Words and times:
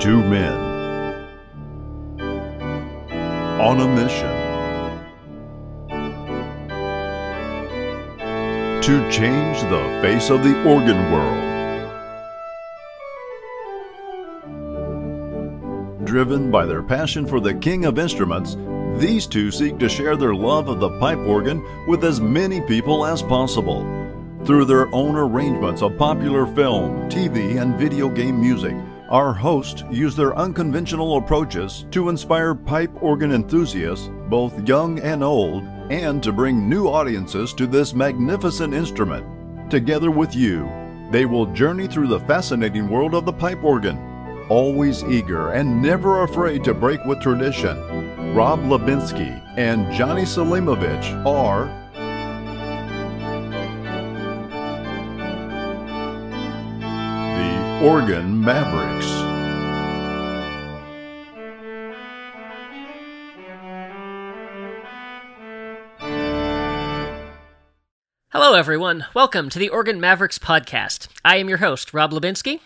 Two 0.00 0.22
men 0.22 0.52
on 3.60 3.80
a 3.80 3.88
mission 3.88 4.28
to 8.80 9.10
change 9.10 9.60
the 9.62 9.98
face 10.00 10.30
of 10.30 10.44
the 10.44 10.54
organ 10.62 11.10
world. 11.10 11.44
Driven 16.06 16.52
by 16.52 16.64
their 16.64 16.84
passion 16.84 17.26
for 17.26 17.40
the 17.40 17.54
king 17.54 17.84
of 17.84 17.98
instruments, 17.98 18.56
these 18.98 19.26
two 19.26 19.50
seek 19.50 19.78
to 19.78 19.88
share 19.88 20.16
their 20.16 20.34
love 20.34 20.68
of 20.68 20.78
the 20.78 20.96
pipe 21.00 21.18
organ 21.18 21.60
with 21.88 22.04
as 22.04 22.20
many 22.20 22.60
people 22.60 23.04
as 23.04 23.20
possible. 23.20 23.82
Through 24.44 24.66
their 24.66 24.86
own 24.94 25.16
arrangements 25.16 25.82
of 25.82 25.98
popular 25.98 26.46
film, 26.46 27.10
TV, 27.10 27.60
and 27.60 27.76
video 27.76 28.08
game 28.08 28.40
music, 28.40 28.76
our 29.08 29.32
hosts 29.32 29.84
use 29.90 30.14
their 30.14 30.36
unconventional 30.36 31.16
approaches 31.16 31.86
to 31.90 32.08
inspire 32.08 32.54
pipe 32.54 32.90
organ 33.02 33.32
enthusiasts, 33.32 34.10
both 34.28 34.68
young 34.68 34.98
and 35.00 35.24
old, 35.24 35.64
and 35.90 36.22
to 36.22 36.32
bring 36.32 36.68
new 36.68 36.86
audiences 36.86 37.54
to 37.54 37.66
this 37.66 37.94
magnificent 37.94 38.74
instrument. 38.74 39.70
Together 39.70 40.10
with 40.10 40.34
you, 40.34 40.68
they 41.10 41.24
will 41.24 41.46
journey 41.46 41.86
through 41.86 42.08
the 42.08 42.20
fascinating 42.20 42.88
world 42.88 43.14
of 43.14 43.24
the 43.24 43.32
pipe 43.32 43.64
organ, 43.64 43.98
always 44.50 45.02
eager 45.04 45.52
and 45.52 45.82
never 45.82 46.22
afraid 46.22 46.62
to 46.64 46.74
break 46.74 47.02
with 47.06 47.20
tradition. 47.20 48.34
Rob 48.34 48.60
Hlebinsky 48.60 49.42
and 49.56 49.90
Jonny 49.94 50.22
Selimovic 50.22 51.26
are 51.26 51.87
the 57.78 57.84
Organ 57.84 58.44
Mavericks. 58.44 59.06
Hello, 68.30 68.54
everyone. 68.54 69.06
Welcome 69.14 69.48
to 69.50 69.58
the 69.58 69.68
Organ 69.68 70.00
Mavericks 70.00 70.38
podcast. 70.38 71.08
I 71.24 71.36
am 71.36 71.48
your 71.48 71.58
host, 71.58 71.92
Rob 71.92 72.12
Hlebinsky. 72.12 72.60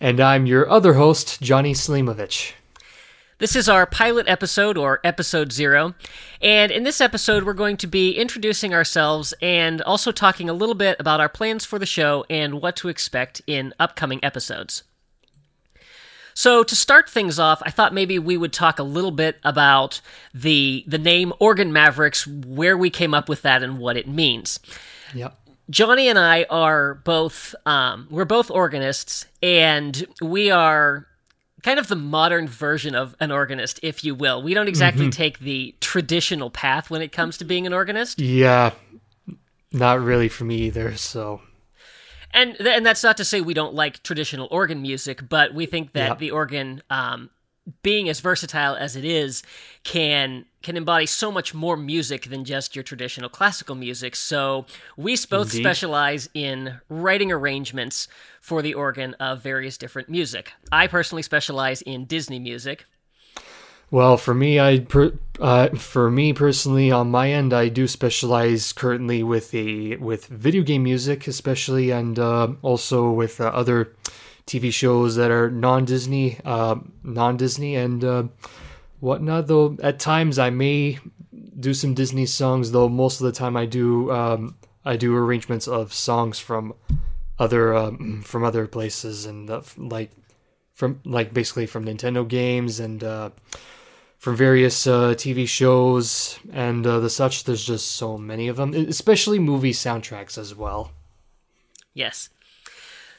And 0.00 0.20
I'm 0.20 0.46
your 0.46 0.68
other 0.68 0.94
host, 0.94 1.40
Jonny 1.40 1.74
Selimovic. 1.74 2.52
This 3.42 3.56
is 3.56 3.68
our 3.68 3.86
pilot 3.86 4.28
episode, 4.28 4.78
or 4.78 5.00
episode 5.02 5.50
zero. 5.50 5.96
And 6.40 6.70
in 6.70 6.84
this 6.84 7.00
episode, 7.00 7.42
we're 7.42 7.54
going 7.54 7.76
to 7.78 7.88
be 7.88 8.12
introducing 8.12 8.72
ourselves 8.72 9.34
and 9.42 9.82
also 9.82 10.12
talking 10.12 10.48
a 10.48 10.52
little 10.52 10.76
bit 10.76 10.96
about 11.00 11.18
our 11.18 11.28
plans 11.28 11.64
for 11.64 11.80
the 11.80 11.84
show 11.84 12.24
and 12.30 12.62
what 12.62 12.76
to 12.76 12.88
expect 12.88 13.42
in 13.48 13.74
upcoming 13.80 14.24
episodes. 14.24 14.84
So 16.34 16.62
to 16.62 16.76
start 16.76 17.10
things 17.10 17.40
off, 17.40 17.60
I 17.66 17.72
thought 17.72 17.92
maybe 17.92 18.16
we 18.16 18.36
would 18.36 18.52
talk 18.52 18.78
a 18.78 18.84
little 18.84 19.10
bit 19.10 19.40
about 19.42 20.00
the 20.32 20.84
the 20.86 20.98
name 20.98 21.32
Organ 21.40 21.72
Mavericks, 21.72 22.24
where 22.24 22.78
we 22.78 22.90
came 22.90 23.12
up 23.12 23.28
with 23.28 23.42
that, 23.42 23.64
and 23.64 23.76
what 23.78 23.96
it 23.96 24.06
means. 24.06 24.60
Yep. 25.14 25.36
Johnny 25.68 26.06
and 26.06 26.16
I 26.16 26.46
are 26.48 26.94
both 26.94 27.56
um, 27.66 28.06
we're 28.08 28.24
both 28.24 28.52
organists, 28.52 29.26
and 29.42 30.06
we 30.20 30.52
are 30.52 31.08
kind 31.62 31.78
of 31.78 31.88
the 31.88 31.96
modern 31.96 32.48
version 32.48 32.94
of 32.94 33.14
an 33.20 33.30
organist, 33.30 33.78
if 33.82 34.02
you 34.04 34.14
will. 34.14 34.42
We 34.42 34.54
don't 34.54 34.68
exactly 34.68 35.10
take 35.10 35.38
the 35.38 35.74
traditional 35.80 36.50
path 36.50 36.90
when 36.90 37.02
it 37.02 37.12
comes 37.12 37.38
to 37.38 37.44
being 37.44 37.66
an 37.66 37.72
organist. 37.72 38.18
Yeah, 38.20 38.72
not 39.72 40.00
really 40.00 40.28
for 40.28 40.44
me 40.44 40.56
either. 40.62 40.96
So, 40.96 41.40
And 42.34 42.56
th- 42.56 42.66
and 42.76 42.84
that's 42.86 43.02
not 43.04 43.16
to 43.18 43.24
say 43.24 43.40
we 43.40 43.54
don't 43.54 43.74
like 43.74 44.02
traditional 44.02 44.48
organ 44.50 44.80
music, 44.82 45.28
but 45.28 45.54
we 45.54 45.66
think 45.66 45.92
that 45.92 46.08
Yep. 46.10 46.18
the 46.18 46.30
organ, 46.30 46.82
um, 46.90 47.30
being 47.82 48.08
as 48.08 48.20
versatile 48.20 48.74
as 48.74 48.96
it 48.96 49.04
is, 49.04 49.42
can 49.84 50.44
can 50.62 50.76
embody 50.76 51.06
so 51.06 51.32
much 51.32 51.54
more 51.54 51.76
music 51.76 52.24
than 52.30 52.44
just 52.44 52.76
your 52.76 52.84
traditional 52.84 53.28
classical 53.28 53.74
music. 53.74 54.14
So 54.14 54.66
we 54.96 55.16
both 55.28 55.48
Indeed. 55.48 55.62
specialize 55.62 56.28
in 56.34 56.80
writing 56.88 57.32
arrangements 57.32 58.06
for 58.40 58.62
the 58.62 58.74
organ 58.74 59.14
of 59.14 59.42
various 59.42 59.76
different 59.76 60.08
music. 60.08 60.52
I 60.70 60.86
personally 60.86 61.22
specialize 61.22 61.82
in 61.82 62.04
Disney 62.04 62.38
music. 62.38 62.84
well, 63.90 64.16
for 64.16 64.34
me, 64.34 64.58
I 64.60 64.80
per, 64.80 65.12
uh, 65.40 65.68
for 65.70 66.10
me 66.10 66.32
personally, 66.32 66.90
on 66.90 67.10
my 67.10 67.30
end, 67.30 67.52
I 67.52 67.68
do 67.68 67.86
specialize 67.86 68.72
currently 68.72 69.22
with 69.22 69.52
a 69.54 69.96
with 69.96 70.26
video 70.26 70.62
game 70.62 70.84
music, 70.84 71.26
especially, 71.26 71.90
and 71.90 72.18
uh, 72.18 72.52
also 72.62 73.10
with 73.10 73.40
uh, 73.40 73.46
other 73.46 73.92
TV 74.46 74.72
shows 74.72 75.16
that 75.16 75.30
are 75.30 75.50
non 75.50 75.84
Disney, 75.84 76.38
uh, 76.44 76.76
non 77.02 77.36
Disney, 77.36 77.76
and 77.76 78.04
uh, 78.04 78.24
whatnot. 79.00 79.46
Though 79.46 79.76
at 79.82 79.98
times 79.98 80.38
I 80.38 80.50
may 80.50 80.98
do 81.58 81.74
some 81.74 81.94
Disney 81.94 82.26
songs, 82.26 82.72
though 82.72 82.88
most 82.88 83.20
of 83.20 83.24
the 83.26 83.32
time 83.32 83.56
I 83.56 83.66
do 83.66 84.10
um, 84.10 84.56
I 84.84 84.96
do 84.96 85.16
arrangements 85.16 85.68
of 85.68 85.92
songs 85.92 86.38
from 86.38 86.74
other 87.38 87.74
um, 87.74 88.22
from 88.22 88.44
other 88.44 88.66
places 88.66 89.26
and 89.26 89.48
uh, 89.48 89.62
like 89.76 90.10
from 90.74 91.00
like 91.04 91.32
basically 91.32 91.66
from 91.66 91.84
Nintendo 91.84 92.26
games 92.26 92.80
and 92.80 93.02
uh, 93.04 93.30
from 94.18 94.36
various 94.36 94.86
uh, 94.86 95.14
TV 95.14 95.46
shows 95.48 96.38
and 96.52 96.86
uh, 96.86 97.00
the 97.00 97.10
such. 97.10 97.44
There's 97.44 97.64
just 97.64 97.92
so 97.92 98.18
many 98.18 98.48
of 98.48 98.56
them, 98.56 98.74
especially 98.74 99.38
movie 99.38 99.72
soundtracks 99.72 100.38
as 100.38 100.54
well. 100.54 100.92
Yes. 101.94 102.30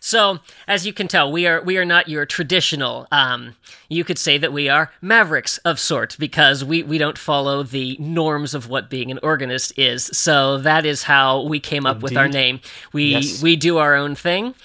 So, 0.06 0.40
as 0.68 0.86
you 0.86 0.92
can 0.92 1.08
tell, 1.08 1.32
we 1.32 1.48
are 1.48 1.62
we 1.62 1.78
are 1.78 1.86
not 1.86 2.10
your 2.10 2.26
traditional. 2.26 3.08
Um, 3.10 3.56
you 3.88 4.04
could 4.04 4.18
say 4.18 4.38
that 4.38 4.52
we 4.52 4.68
are 4.68 4.92
mavericks 5.02 5.60
of 5.60 5.80
sort 5.80 6.18
because 6.20 6.62
we 6.62 6.84
we 6.84 6.98
don't 6.98 7.18
follow 7.18 7.64
the 7.64 7.96
norms 8.02 8.54
of 8.54 8.68
what 8.68 8.90
being 8.90 9.12
an 9.12 9.20
organist 9.24 9.80
is. 9.80 10.04
So 10.12 10.58
that 10.58 10.86
is 10.86 11.04
how 11.04 11.44
we 11.44 11.62
came 11.62 11.86
up 11.86 12.02
with 12.02 12.18
our 12.18 12.28
name. 12.28 12.60
We 12.92 13.12
Yes. 13.12 13.42
we 13.42 13.56
do 13.56 13.78
our 13.78 13.96
own 13.96 14.14
thing, 14.14 14.56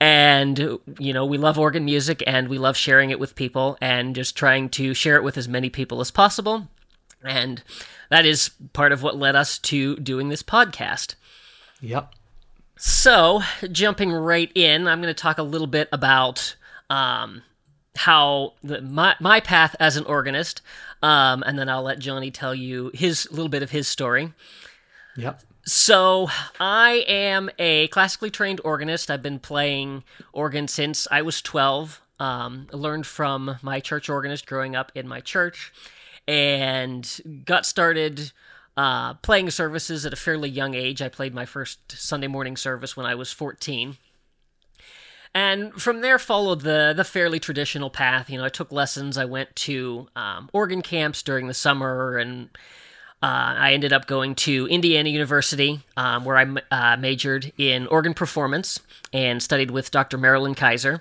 and 0.00 0.58
you 0.98 1.12
know 1.12 1.26
we 1.26 1.36
love 1.36 1.58
organ 1.58 1.84
music 1.84 2.24
and 2.26 2.48
we 2.48 2.56
love 2.56 2.74
sharing 2.74 3.10
it 3.10 3.20
with 3.20 3.34
people 3.34 3.76
and 3.82 4.14
just 4.14 4.36
trying 4.36 4.70
to 4.70 4.94
share 4.94 5.16
it 5.16 5.22
with 5.22 5.36
as 5.36 5.48
many 5.48 5.68
people 5.68 6.00
as 6.00 6.10
possible. 6.10 6.66
And 7.22 7.62
that 8.08 8.24
is 8.24 8.52
part 8.72 8.92
of 8.92 9.02
what 9.02 9.18
led 9.18 9.36
us 9.36 9.58
to 9.58 9.96
doing 9.96 10.30
this 10.30 10.42
podcast. 10.42 11.14
Yep. 11.82 12.14
So, 12.78 13.42
jumping 13.72 14.12
right 14.12 14.50
in, 14.54 14.86
I'm 14.86 15.02
going 15.02 15.12
to 15.12 15.20
talk 15.20 15.38
a 15.38 15.42
little 15.42 15.66
bit 15.66 15.88
about 15.90 16.54
um, 16.88 17.42
how 17.96 18.54
the, 18.62 18.80
my 18.80 19.16
my 19.20 19.40
path 19.40 19.74
as 19.80 19.96
an 19.96 20.04
organist, 20.04 20.62
um, 21.02 21.42
and 21.44 21.58
then 21.58 21.68
I'll 21.68 21.82
let 21.82 21.98
Jonny 21.98 22.30
tell 22.30 22.54
you 22.54 22.92
his 22.94 23.30
little 23.32 23.48
bit 23.48 23.64
of 23.64 23.70
his 23.72 23.88
story. 23.88 24.32
Yep. 25.16 25.42
So, 25.64 26.28
I 26.60 27.04
am 27.08 27.50
a 27.58 27.88
classically 27.88 28.30
trained 28.30 28.60
organist. 28.62 29.10
I've 29.10 29.22
been 29.22 29.40
playing 29.40 30.04
organ 30.32 30.68
since 30.68 31.08
I 31.10 31.22
was 31.22 31.42
12. 31.42 32.00
Um, 32.20 32.66
learned 32.72 33.06
from 33.06 33.58
my 33.62 33.78
church 33.78 34.08
organist 34.08 34.46
growing 34.46 34.74
up 34.74 34.90
in 34.96 35.06
my 35.06 35.20
church 35.20 35.72
and 36.26 37.20
got 37.44 37.64
started 37.64 38.32
uh, 38.78 39.14
playing 39.14 39.50
services 39.50 40.06
at 40.06 40.12
a 40.12 40.16
fairly 40.16 40.48
young 40.48 40.74
age. 40.74 41.02
I 41.02 41.08
played 41.08 41.34
my 41.34 41.44
first 41.44 41.80
Sunday 41.90 42.28
morning 42.28 42.56
service 42.56 42.96
when 42.96 43.06
I 43.06 43.16
was 43.16 43.32
14. 43.32 43.96
And 45.34 45.72
from 45.74 46.00
there 46.00 46.18
followed 46.18 46.60
the 46.60 46.94
the 46.96 47.02
fairly 47.04 47.40
traditional 47.40 47.90
path. 47.90 48.30
You 48.30 48.38
know, 48.38 48.44
I 48.44 48.48
took 48.48 48.70
lessons. 48.70 49.18
I 49.18 49.24
went 49.24 49.54
to 49.56 50.06
um, 50.14 50.48
organ 50.52 50.80
camps 50.80 51.24
during 51.24 51.48
the 51.48 51.54
summer, 51.54 52.18
and 52.18 52.50
uh, 53.20 53.58
I 53.58 53.72
ended 53.72 53.92
up 53.92 54.06
going 54.06 54.36
to 54.36 54.68
Indiana 54.68 55.08
University, 55.08 55.80
um, 55.96 56.24
where 56.24 56.38
I 56.38 56.46
uh, 56.70 56.96
majored 56.98 57.52
in 57.58 57.88
organ 57.88 58.14
performance 58.14 58.80
and 59.12 59.42
studied 59.42 59.72
with 59.72 59.90
Dr. 59.90 60.18
Marilyn 60.18 60.54
Keiser. 60.54 61.00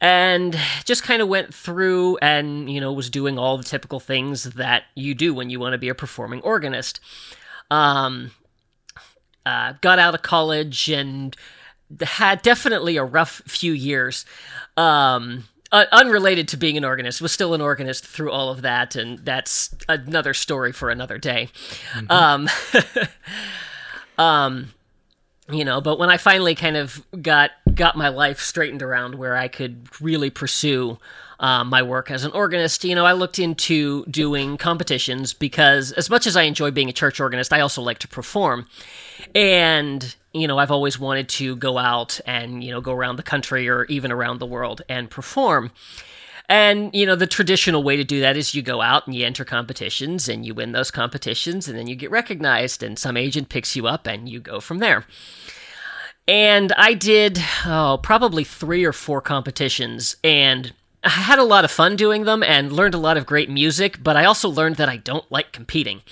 And 0.00 0.58
just 0.84 1.02
kind 1.04 1.22
of 1.22 1.28
went 1.28 1.54
through 1.54 2.18
and, 2.18 2.70
you 2.70 2.80
know, 2.80 2.92
was 2.92 3.08
doing 3.08 3.38
all 3.38 3.56
the 3.56 3.64
typical 3.64 3.98
things 3.98 4.44
that 4.44 4.84
you 4.94 5.14
do 5.14 5.32
when 5.32 5.48
you 5.48 5.58
want 5.58 5.72
to 5.72 5.78
be 5.78 5.88
a 5.88 5.94
performing 5.94 6.42
organist. 6.42 7.00
Um, 7.70 8.32
uh, 9.46 9.74
got 9.80 9.98
out 9.98 10.14
of 10.14 10.22
college 10.22 10.90
and 10.90 11.34
had 12.02 12.42
definitely 12.42 12.96
a 12.96 13.04
rough 13.04 13.42
few 13.46 13.72
years. 13.72 14.26
Um, 14.76 15.44
uh, 15.72 15.84
unrelated 15.92 16.48
to 16.48 16.56
being 16.56 16.76
an 16.76 16.84
organist, 16.84 17.20
was 17.20 17.32
still 17.32 17.54
an 17.54 17.60
organist 17.60 18.06
through 18.06 18.30
all 18.30 18.50
of 18.50 18.62
that, 18.62 18.94
and 18.96 19.18
that's 19.20 19.74
another 19.88 20.32
story 20.32 20.72
for 20.72 20.90
another 20.90 21.18
day. 21.18 21.48
Um, 22.08 22.48
um, 24.18 24.72
you 25.50 25.64
know, 25.64 25.80
but 25.80 25.98
when 25.98 26.10
I 26.10 26.16
finally 26.16 26.54
kind 26.54 26.76
of 26.76 27.04
got 27.20 27.50
got 27.76 27.96
my 27.96 28.08
life 28.08 28.40
straightened 28.40 28.82
around 28.82 29.14
where 29.14 29.36
I 29.36 29.48
could 29.48 29.88
really 30.00 30.30
pursue 30.30 30.98
um, 31.38 31.68
my 31.68 31.82
work 31.82 32.10
as 32.10 32.24
an 32.24 32.32
organist, 32.32 32.84
you 32.84 32.94
know, 32.94 33.04
I 33.04 33.12
looked 33.12 33.38
into 33.38 34.04
doing 34.06 34.56
competitions 34.56 35.34
because 35.34 35.92
as 35.92 36.08
much 36.08 36.26
as 36.26 36.36
I 36.36 36.42
enjoy 36.42 36.70
being 36.70 36.88
a 36.88 36.94
church 36.94 37.20
organist, 37.20 37.52
I 37.52 37.60
also 37.60 37.82
like 37.82 37.98
to 38.00 38.08
perform. 38.08 38.66
And, 39.34 40.16
you 40.32 40.48
know, 40.48 40.58
I've 40.58 40.70
always 40.70 40.98
wanted 40.98 41.28
to 41.30 41.56
go 41.56 41.78
out 41.78 42.20
and, 42.26 42.64
you 42.64 42.70
know, 42.70 42.80
go 42.80 42.92
around 42.92 43.16
the 43.16 43.22
country 43.22 43.68
or 43.68 43.84
even 43.84 44.10
around 44.10 44.38
the 44.38 44.46
world 44.46 44.82
and 44.88 45.10
perform. 45.10 45.72
And, 46.48 46.94
you 46.94 47.04
know, 47.04 47.16
the 47.16 47.26
traditional 47.26 47.82
way 47.82 47.96
to 47.96 48.04
do 48.04 48.20
that 48.20 48.36
is 48.36 48.54
you 48.54 48.62
go 48.62 48.80
out 48.80 49.06
and 49.06 49.14
you 49.14 49.26
enter 49.26 49.44
competitions 49.44 50.28
and 50.28 50.46
you 50.46 50.54
win 50.54 50.72
those 50.72 50.92
competitions 50.92 51.68
and 51.68 51.76
then 51.76 51.88
you 51.88 51.96
get 51.96 52.10
recognized 52.10 52.82
and 52.82 52.98
some 52.98 53.16
agent 53.16 53.48
picks 53.48 53.74
you 53.74 53.86
up 53.86 54.06
and 54.06 54.28
you 54.28 54.40
go 54.40 54.60
from 54.60 54.78
there. 54.78 55.04
And 56.28 56.72
I 56.72 56.94
did, 56.94 57.38
oh, 57.64 58.00
probably 58.02 58.42
three 58.44 58.84
or 58.84 58.92
four 58.92 59.20
competitions 59.20 60.16
and 60.24 60.72
I 61.06 61.10
had 61.10 61.38
a 61.38 61.44
lot 61.44 61.64
of 61.64 61.70
fun 61.70 61.94
doing 61.94 62.24
them 62.24 62.42
and 62.42 62.72
learned 62.72 62.94
a 62.94 62.98
lot 62.98 63.16
of 63.16 63.26
great 63.26 63.48
music, 63.48 64.02
but 64.02 64.16
I 64.16 64.24
also 64.24 64.48
learned 64.48 64.76
that 64.76 64.88
I 64.88 64.96
don't 64.96 65.30
like 65.30 65.52
competing 65.52 66.02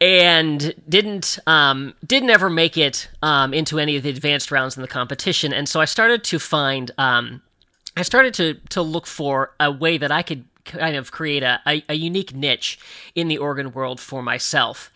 and 0.00 0.72
didn't 0.88 1.40
um, 1.48 1.94
didn't 2.06 2.30
ever 2.30 2.48
make 2.48 2.78
it 2.78 3.08
um, 3.22 3.52
into 3.52 3.80
any 3.80 3.96
of 3.96 4.04
the 4.04 4.08
advanced 4.08 4.52
rounds 4.52 4.76
in 4.76 4.82
the 4.82 4.88
competition. 4.88 5.52
And 5.52 5.68
so 5.68 5.80
I 5.80 5.84
started 5.84 6.22
to 6.24 6.38
find 6.38 6.92
um, 6.96 7.42
I 7.96 8.02
started 8.02 8.32
to 8.34 8.54
to 8.70 8.82
look 8.82 9.06
for 9.06 9.52
a 9.58 9.70
way 9.70 9.98
that 9.98 10.12
I 10.12 10.22
could 10.22 10.44
kind 10.64 10.94
of 10.94 11.10
create 11.10 11.42
a, 11.42 11.60
a, 11.66 11.82
a 11.88 11.94
unique 11.94 12.32
niche 12.32 12.78
in 13.16 13.26
the 13.26 13.38
organ 13.38 13.72
world 13.72 13.98
for 13.98 14.22
myself. 14.22 14.92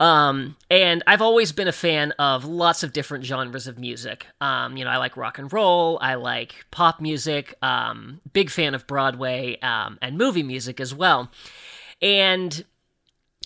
Um, 0.00 0.56
and 0.70 1.02
I've 1.06 1.22
always 1.22 1.50
been 1.50 1.66
a 1.66 1.72
fan 1.72 2.12
of 2.12 2.44
lots 2.44 2.82
of 2.84 2.92
different 2.92 3.24
genres 3.24 3.66
of 3.66 3.78
music. 3.78 4.26
Um, 4.40 4.76
you 4.76 4.84
know, 4.84 4.90
I 4.90 4.96
like 4.98 5.16
rock 5.16 5.38
and 5.38 5.52
roll, 5.52 5.98
I 6.00 6.14
like 6.14 6.66
pop 6.70 7.00
music, 7.00 7.54
um, 7.62 8.20
big 8.32 8.48
fan 8.50 8.74
of 8.74 8.86
Broadway, 8.86 9.58
um, 9.60 9.98
and 10.00 10.16
movie 10.16 10.44
music 10.44 10.78
as 10.80 10.94
well. 10.94 11.30
And, 12.00 12.64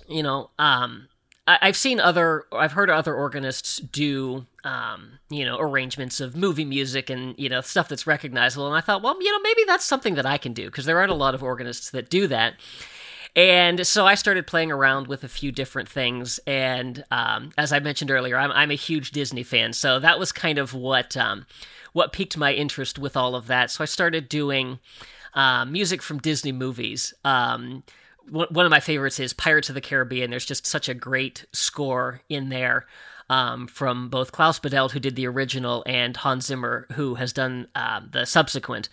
you 0.09 0.23
know, 0.23 0.51
um, 0.59 1.09
I- 1.47 1.59
have 1.67 1.77
seen 1.77 1.99
other, 1.99 2.45
I've 2.53 2.73
heard 2.73 2.91
other 2.91 3.15
organists 3.15 3.79
do, 3.79 4.47
um, 4.63 5.19
you 5.31 5.45
know, 5.45 5.59
arrangements 5.59 6.21
of 6.21 6.37
movie 6.37 6.67
music 6.67 7.09
and, 7.11 7.35
you 7.39 7.49
know, 7.49 7.63
stuff 7.63 7.89
that's 7.89 8.07
recognizable. 8.07 8.67
And 8.67 8.77
I 8.77 8.81
thought, 8.81 9.03
well, 9.03 9.17
you 9.21 9.33
know, 9.33 9.41
maybe 9.41 9.63
that's 9.67 9.85
something 9.85 10.15
that 10.17 10.27
I 10.27 10.39
can 10.39 10.53
do 10.53 10.67
because 10.67 10.85
there 10.85 10.99
aren't 10.99 11.11
a 11.11 11.17
lot 11.17 11.35
of 11.35 11.43
organists 11.43 11.91
that 11.91 12.11
do 12.11 12.27
that. 12.29 12.55
And 13.35 13.87
so 13.87 14.07
I 14.07 14.15
started 14.15 14.47
playing 14.47 14.71
around 14.71 15.07
with 15.07 15.25
a 15.25 15.29
few 15.29 15.53
different 15.53 15.89
things. 15.89 16.39
And 16.47 17.03
um, 17.11 17.53
as 17.57 17.73
I 17.73 17.79
mentioned 17.79 18.11
earlier, 18.11 18.37
I'm, 18.37 18.53
I'm, 18.53 18.71
a 18.71 18.75
huge 18.75 19.11
Disney 19.11 19.43
fan. 19.43 19.73
So 19.73 19.99
that 20.01 20.19
was 20.19 20.33
kind 20.33 20.59
of 20.59 20.75
what, 20.75 21.17
um, 21.17 21.47
what 21.95 22.13
piqued 22.13 22.37
my 22.37 22.53
interest 22.53 22.99
with 22.99 23.17
all 23.17 23.35
of 23.35 23.47
that. 23.47 23.71
So 23.71 23.83
I 23.83 23.87
started 23.87 24.29
doing 24.29 24.81
uh, 25.35 25.65
music 25.65 26.03
from 26.03 26.19
Disney 26.19 26.53
movies. 26.53 27.15
Um, 27.25 27.85
one 28.29 28.67
of 28.67 28.71
my 28.71 28.81
favorites 28.81 29.19
is 29.19 29.33
Pirates 29.33 29.69
of 29.69 29.75
the 29.75 29.81
Caribbean. 29.81 30.31
There's 30.31 30.45
just 30.45 30.67
such 30.67 30.89
a 30.89 30.95
great 30.95 31.45
score 31.53 32.21
in 32.29 32.51
there. 32.51 32.87
Um, 33.31 33.67
from 33.67 34.11
both 34.11 34.33
Klaus 34.33 34.61
Badelt, 34.61 34.91
who 34.91 35.01
did 35.01 35.17
the 35.17 35.27
original, 35.27 35.83
and 35.87 36.15
Hans 36.15 36.47
Zimmer, 36.47 36.87
who 36.93 37.15
has 37.15 37.33
done 37.33 37.67
uh, 37.75 38.03
the 38.11 38.27
subsequent 38.27 38.91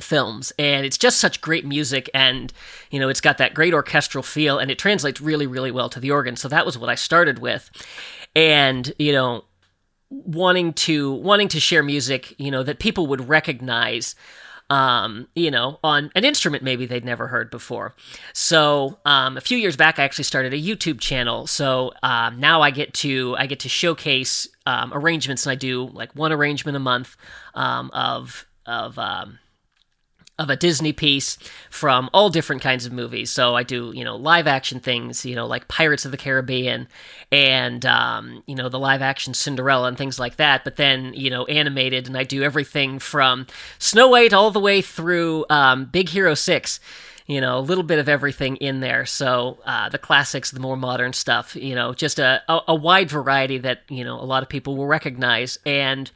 films 0.00 0.52
and 0.58 0.86
it's 0.86 0.96
just 0.96 1.18
such 1.18 1.40
great 1.42 1.66
music 1.66 2.08
and 2.14 2.52
you 2.90 2.98
know 2.98 3.10
it's 3.10 3.20
got 3.20 3.36
that 3.38 3.52
great 3.52 3.74
orchestral 3.74 4.22
feel 4.22 4.58
and 4.58 4.70
it 4.70 4.78
translates 4.78 5.20
really 5.20 5.46
really 5.46 5.70
well 5.70 5.90
to 5.90 6.00
the 6.00 6.10
organ 6.10 6.34
so 6.34 6.48
that 6.48 6.64
was 6.64 6.78
what 6.78 6.88
i 6.88 6.94
started 6.94 7.38
with 7.38 7.70
and 8.34 8.94
you 8.98 9.12
know 9.12 9.44
wanting 10.08 10.72
to 10.72 11.12
wanting 11.12 11.48
to 11.48 11.60
share 11.60 11.82
music 11.82 12.34
you 12.38 12.50
know 12.50 12.62
that 12.62 12.78
people 12.78 13.06
would 13.06 13.28
recognize 13.28 14.14
um, 14.72 15.28
you 15.34 15.50
know, 15.50 15.78
on 15.84 16.10
an 16.14 16.24
instrument 16.24 16.62
maybe 16.62 16.86
they'd 16.86 17.04
never 17.04 17.26
heard 17.26 17.50
before. 17.50 17.94
So 18.32 18.98
um, 19.04 19.36
a 19.36 19.42
few 19.42 19.58
years 19.58 19.76
back, 19.76 19.98
I 19.98 20.04
actually 20.04 20.24
started 20.24 20.54
a 20.54 20.56
YouTube 20.56 20.98
channel. 20.98 21.46
So 21.46 21.92
um, 22.02 22.40
now 22.40 22.62
I 22.62 22.70
get 22.70 22.94
to 22.94 23.36
I 23.38 23.44
get 23.44 23.60
to 23.60 23.68
showcase 23.68 24.48
um, 24.64 24.90
arrangements, 24.94 25.44
and 25.44 25.52
I 25.52 25.56
do 25.56 25.90
like 25.92 26.14
one 26.14 26.32
arrangement 26.32 26.76
a 26.76 26.80
month 26.80 27.18
um, 27.54 27.90
of 27.92 28.46
of 28.64 28.98
um, 28.98 29.38
of 30.42 30.50
a 30.50 30.56
Disney 30.56 30.92
piece 30.92 31.38
from 31.70 32.10
all 32.12 32.30
different 32.30 32.62
kinds 32.62 32.86
of 32.86 32.92
movies. 32.92 33.30
So 33.30 33.54
I 33.54 33.62
do, 33.62 33.92
you 33.94 34.04
know, 34.04 34.16
live 34.16 34.46
action 34.46 34.80
things, 34.80 35.24
you 35.24 35.34
know, 35.34 35.46
like 35.46 35.68
Pirates 35.68 36.04
of 36.04 36.10
the 36.10 36.16
Caribbean 36.16 36.88
and, 37.30 37.86
um, 37.86 38.42
you 38.46 38.54
know, 38.54 38.68
the 38.68 38.78
live 38.78 39.02
action 39.02 39.34
Cinderella 39.34 39.88
and 39.88 39.96
things 39.96 40.18
like 40.18 40.36
that. 40.36 40.64
But 40.64 40.76
then, 40.76 41.14
you 41.14 41.30
know, 41.30 41.44
animated, 41.46 42.06
and 42.06 42.16
I 42.16 42.24
do 42.24 42.42
everything 42.42 42.98
from 42.98 43.46
Snow 43.78 44.08
White 44.08 44.32
all 44.32 44.50
the 44.50 44.60
way 44.60 44.82
through 44.82 45.46
um, 45.48 45.86
Big 45.86 46.08
Hero 46.08 46.34
6 46.34 46.80
you 47.26 47.40
know, 47.40 47.58
a 47.58 47.60
little 47.60 47.84
bit 47.84 47.98
of 47.98 48.08
everything 48.08 48.56
in 48.56 48.80
there. 48.80 49.06
So 49.06 49.58
uh, 49.64 49.88
the 49.88 49.98
classics, 49.98 50.50
the 50.50 50.60
more 50.60 50.76
modern 50.76 51.12
stuff, 51.12 51.54
you 51.54 51.74
know, 51.74 51.94
just 51.94 52.18
a, 52.18 52.42
a, 52.48 52.60
a, 52.68 52.74
wide 52.74 53.10
variety 53.10 53.58
that 53.58 53.82
you 53.88 54.02
know 54.02 54.20
a 54.20 54.24
lot 54.24 54.42
of 54.42 54.48
people 54.48 54.76
will 54.76 54.86
recognize. 54.86 55.58
And 55.64 56.10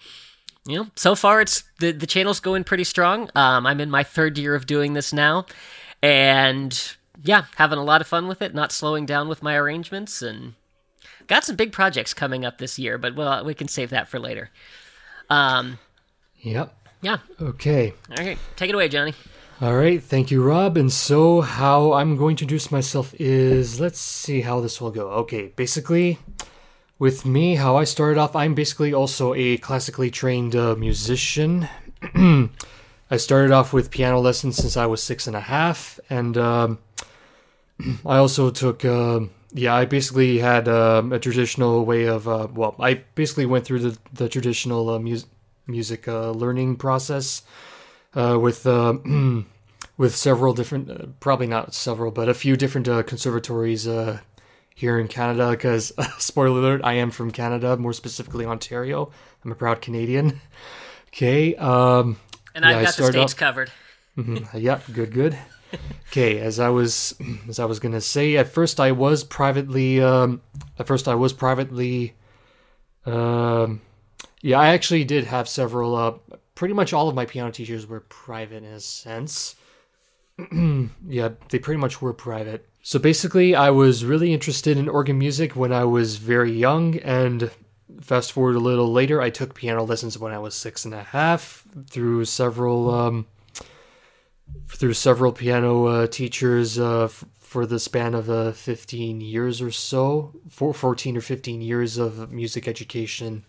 you 0.66 0.76
know, 0.76 0.86
so 0.96 1.14
far 1.14 1.40
it's 1.40 1.64
the 1.78 1.92
the 1.92 2.06
channel's 2.06 2.40
going 2.40 2.64
pretty 2.64 2.84
strong. 2.84 3.30
Um, 3.34 3.66
I'm 3.66 3.80
in 3.80 3.90
my 3.90 4.02
third 4.02 4.36
year 4.38 4.54
of 4.54 4.66
doing 4.66 4.92
this 4.92 5.12
now, 5.12 5.46
and 6.02 6.96
yeah, 7.22 7.44
having 7.56 7.78
a 7.78 7.84
lot 7.84 8.00
of 8.00 8.06
fun 8.06 8.28
with 8.28 8.42
it. 8.42 8.54
Not 8.54 8.72
slowing 8.72 9.06
down 9.06 9.28
with 9.28 9.42
my 9.42 9.56
arrangements, 9.56 10.22
and 10.22 10.54
got 11.26 11.44
some 11.44 11.56
big 11.56 11.72
projects 11.72 12.14
coming 12.14 12.44
up 12.44 12.58
this 12.58 12.78
year. 12.78 12.98
But 12.98 13.14
well, 13.14 13.44
we 13.44 13.54
can 13.54 13.68
save 13.68 13.90
that 13.90 14.08
for 14.08 14.18
later. 14.18 14.50
Um, 15.30 15.78
yep. 16.38 16.74
Yeah. 17.00 17.18
Okay. 17.40 17.94
All 18.10 18.24
right, 18.24 18.38
take 18.56 18.70
it 18.70 18.74
away, 18.74 18.88
Jonny. 18.88 19.14
All 19.60 19.74
right, 19.74 20.02
thank 20.02 20.30
you, 20.30 20.42
Rob. 20.42 20.76
And 20.76 20.92
so, 20.92 21.40
how 21.40 21.94
I'm 21.94 22.16
going 22.16 22.36
to 22.36 22.44
introduce 22.44 22.70
myself 22.70 23.14
is 23.18 23.80
let's 23.80 23.98
see 23.98 24.42
how 24.42 24.60
this 24.60 24.80
will 24.80 24.90
go. 24.90 25.08
Okay, 25.10 25.52
basically, 25.56 26.18
with 26.98 27.26
me, 27.26 27.56
how 27.56 27.76
I 27.76 27.84
started 27.84 28.18
off, 28.18 28.34
I'm 28.34 28.54
basically 28.54 28.94
also 28.94 29.34
a 29.34 29.58
classically 29.58 30.10
trained 30.10 30.56
uh, 30.56 30.74
musician. 30.76 31.68
I 33.10 33.16
started 33.18 33.52
off 33.52 33.72
with 33.72 33.90
piano 33.90 34.18
lessons 34.18 34.56
since 34.56 34.76
I 34.76 34.86
was 34.86 35.02
six 35.02 35.26
and 35.26 35.36
a 35.36 35.40
half, 35.40 36.00
and 36.08 36.36
um, 36.38 36.78
I 38.06 38.16
also 38.16 38.50
took, 38.50 38.84
uh, 38.84 39.20
yeah, 39.52 39.74
I 39.74 39.84
basically 39.84 40.38
had 40.38 40.68
um, 40.68 41.12
a 41.12 41.18
traditional 41.18 41.84
way 41.84 42.04
of, 42.04 42.26
uh, 42.26 42.48
well, 42.52 42.74
I 42.80 42.94
basically 43.14 43.46
went 43.46 43.66
through 43.66 43.80
the, 43.80 43.98
the 44.12 44.28
traditional 44.28 44.88
uh, 44.88 44.98
mu- 44.98 45.20
music 45.66 46.08
uh, 46.08 46.30
learning 46.30 46.76
process 46.76 47.42
uh, 48.14 48.38
with 48.40 48.64
with 49.98 50.14
several 50.14 50.52
different, 50.52 51.20
probably 51.20 51.46
not 51.46 51.74
several, 51.74 52.10
but 52.10 52.28
a 52.28 52.34
few 52.34 52.56
different 52.56 52.86
conservatories 53.06 53.86
here 54.76 54.98
in 54.98 55.08
Canada 55.08 55.50
because, 55.50 55.90
spoiler 56.18 56.58
alert, 56.60 56.80
I 56.84 56.92
am 56.92 57.10
from 57.10 57.30
Canada, 57.30 57.78
more 57.78 57.94
specifically 57.94 58.44
Ontario. 58.44 59.10
I'm 59.44 59.50
a 59.50 59.56
proud 59.56 59.80
Canadian. 59.80 60.40
Okay. 61.08 61.54
Um, 61.54 62.18
and 62.54 62.62
I've 62.62 62.84
got 62.84 62.96
the 62.96 63.04
states 63.04 63.32
off, 63.32 63.38
covered. 63.38 63.70
mm-hmm, 64.18 64.58
yeah, 64.58 64.80
good, 64.92 65.12
good. 65.12 65.38
Okay, 66.08 66.40
as 66.40 66.60
I 66.60 66.68
was 66.68 67.14
as 67.48 67.58
I 67.58 67.64
was 67.64 67.78
gonna 67.78 68.02
say, 68.02 68.36
at 68.36 68.48
first 68.48 68.80
I 68.80 68.92
was 68.92 69.24
privately. 69.24 70.02
Um, 70.02 70.42
at 70.78 70.86
first 70.86 71.08
I 71.08 71.14
was 71.14 71.32
privately. 71.32 72.14
Um, 73.06 73.80
yeah, 74.42 74.60
I 74.60 74.68
actually 74.68 75.04
did 75.04 75.24
have 75.24 75.48
several. 75.48 75.96
Uh, 75.96 76.36
pretty 76.54 76.74
much 76.74 76.92
all 76.92 77.08
of 77.08 77.14
my 77.14 77.24
piano 77.24 77.50
teachers 77.50 77.86
were 77.86 78.00
private 78.00 78.62
in 78.62 78.72
a 78.72 78.80
sense. 78.80 79.56
yeah, 81.08 81.30
they 81.48 81.58
pretty 81.58 81.80
much 81.80 82.02
were 82.02 82.12
private. 82.12 82.68
So 82.86 83.00
basically, 83.00 83.56
I 83.56 83.70
was 83.70 84.04
really 84.04 84.32
interested 84.32 84.78
in 84.78 84.88
organ 84.88 85.18
music 85.18 85.56
when 85.56 85.72
I 85.72 85.82
was 85.82 86.18
very 86.18 86.52
young, 86.52 86.96
and 86.98 87.50
fast 88.00 88.30
forward 88.30 88.54
a 88.54 88.60
little 88.60 88.92
later, 88.92 89.20
I 89.20 89.28
took 89.28 89.56
piano 89.56 89.82
lessons 89.82 90.20
when 90.20 90.32
I 90.32 90.38
was 90.38 90.54
six 90.54 90.84
and 90.84 90.94
a 90.94 91.02
half 91.02 91.64
through 91.90 92.26
several 92.26 92.94
um, 92.94 93.26
through 94.68 94.92
several 94.92 95.32
piano 95.32 95.86
uh, 95.86 96.06
teachers 96.06 96.78
uh, 96.78 97.06
f- 97.06 97.24
for 97.40 97.66
the 97.66 97.80
span 97.80 98.14
of 98.14 98.30
uh, 98.30 98.52
15 98.52 99.20
years 99.20 99.60
or 99.60 99.72
so, 99.72 100.32
for 100.48 100.72
14 100.72 101.16
or 101.16 101.20
15 101.20 101.60
years 101.62 101.98
of 101.98 102.30
music 102.30 102.68
education, 102.68 103.44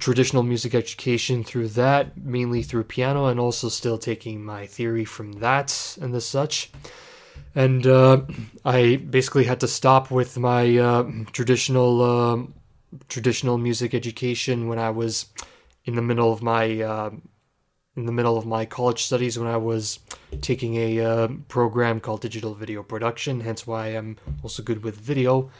traditional 0.00 0.42
music 0.42 0.74
education 0.74 1.44
through 1.44 1.68
that, 1.68 2.18
mainly 2.18 2.64
through 2.64 2.82
piano, 2.82 3.26
and 3.26 3.38
also 3.38 3.68
still 3.68 3.98
taking 3.98 4.44
my 4.44 4.66
theory 4.66 5.04
from 5.04 5.34
that 5.34 5.96
and 6.02 6.12
the 6.12 6.20
such 6.20 6.72
and 7.54 7.86
uh, 7.86 8.22
I 8.64 8.96
basically 8.96 9.44
had 9.44 9.60
to 9.60 9.68
stop 9.68 10.10
with 10.10 10.38
my 10.38 10.76
uh, 10.78 11.10
traditional 11.32 12.02
uh, 12.02 12.42
traditional 13.08 13.58
music 13.58 13.94
education 13.94 14.68
when 14.68 14.78
I 14.78 14.90
was 14.90 15.26
in 15.84 15.94
the 15.96 16.02
middle 16.02 16.32
of 16.32 16.42
my 16.42 16.80
uh, 16.80 17.10
in 17.96 18.06
the 18.06 18.12
middle 18.12 18.38
of 18.38 18.46
my 18.46 18.64
college 18.64 19.02
studies 19.02 19.38
when 19.38 19.48
I 19.48 19.56
was 19.56 19.98
taking 20.40 20.76
a 20.76 21.00
uh, 21.00 21.28
program 21.48 22.00
called 22.00 22.20
digital 22.20 22.54
video 22.54 22.82
production. 22.82 23.40
Hence 23.40 23.66
why 23.66 23.88
I'm 23.88 24.16
also 24.42 24.62
good 24.62 24.82
with 24.82 24.96
video. 24.96 25.50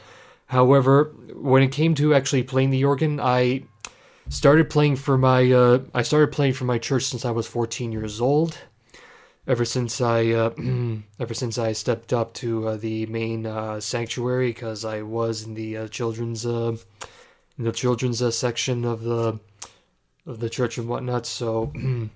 However, 0.47 1.13
when 1.33 1.63
it 1.63 1.71
came 1.71 1.95
to 1.95 2.13
actually 2.13 2.43
playing 2.43 2.71
the 2.71 2.83
organ, 2.83 3.19
I 3.19 3.63
started 4.29 4.69
playing 4.69 4.95
for 4.95 5.17
my 5.17 5.51
uh, 5.51 5.79
I 5.93 6.01
started 6.01 6.31
playing 6.31 6.53
for 6.53 6.65
my 6.65 6.77
church 6.77 7.03
since 7.03 7.25
I 7.25 7.31
was 7.31 7.47
14 7.47 7.91
years 7.91 8.21
old 8.21 8.57
ever 9.47 9.65
since 9.65 10.01
I 10.01 10.27
uh, 10.27 10.51
ever 11.19 11.33
since 11.33 11.57
I 11.57 11.71
stepped 11.73 12.13
up 12.13 12.33
to 12.35 12.67
uh, 12.67 12.77
the 12.77 13.05
main 13.07 13.45
uh, 13.45 13.79
sanctuary 13.79 14.49
because 14.49 14.85
I 14.85 15.01
was 15.01 15.43
in 15.43 15.53
the 15.53 15.77
uh, 15.77 15.87
children's 15.87 16.45
uh, 16.45 16.75
in 17.57 17.63
the 17.63 17.71
children's 17.71 18.21
uh, 18.21 18.31
section 18.31 18.85
of 18.85 19.03
the 19.03 19.39
of 20.25 20.39
the 20.39 20.49
church 20.49 20.77
and 20.77 20.87
whatnot. 20.87 21.25
So 21.25 21.73